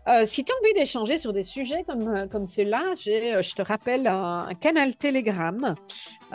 [0.07, 3.55] Euh, si tu as envie d'échanger sur des sujets comme, euh, comme ceux-là, euh, je
[3.55, 5.75] te rappelle un, canal Telegram,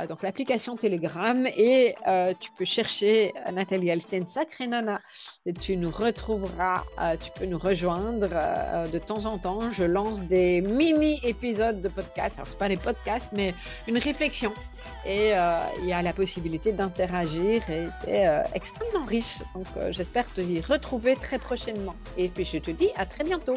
[0.08, 1.94] donc l'application Telegram, et
[2.40, 5.00] tu peux chercher Nathalie Alsten, Sacré Nana,
[5.46, 6.82] et tu nous retrouveras,
[7.20, 8.28] tu peux nous rejoindre
[8.90, 9.70] de temps en temps.
[9.72, 12.36] Je lance des mini-épisodes de podcast.
[12.36, 13.54] Alors, ce pas des podcasts, mais
[13.86, 14.52] une réflexion.
[15.06, 19.38] Et il y a la possibilité d'interagir et c'est extrêmement riche.
[19.54, 21.96] Donc, j'espère te y retrouver très prochainement.
[22.16, 23.56] Et puis je te dis à très bientôt.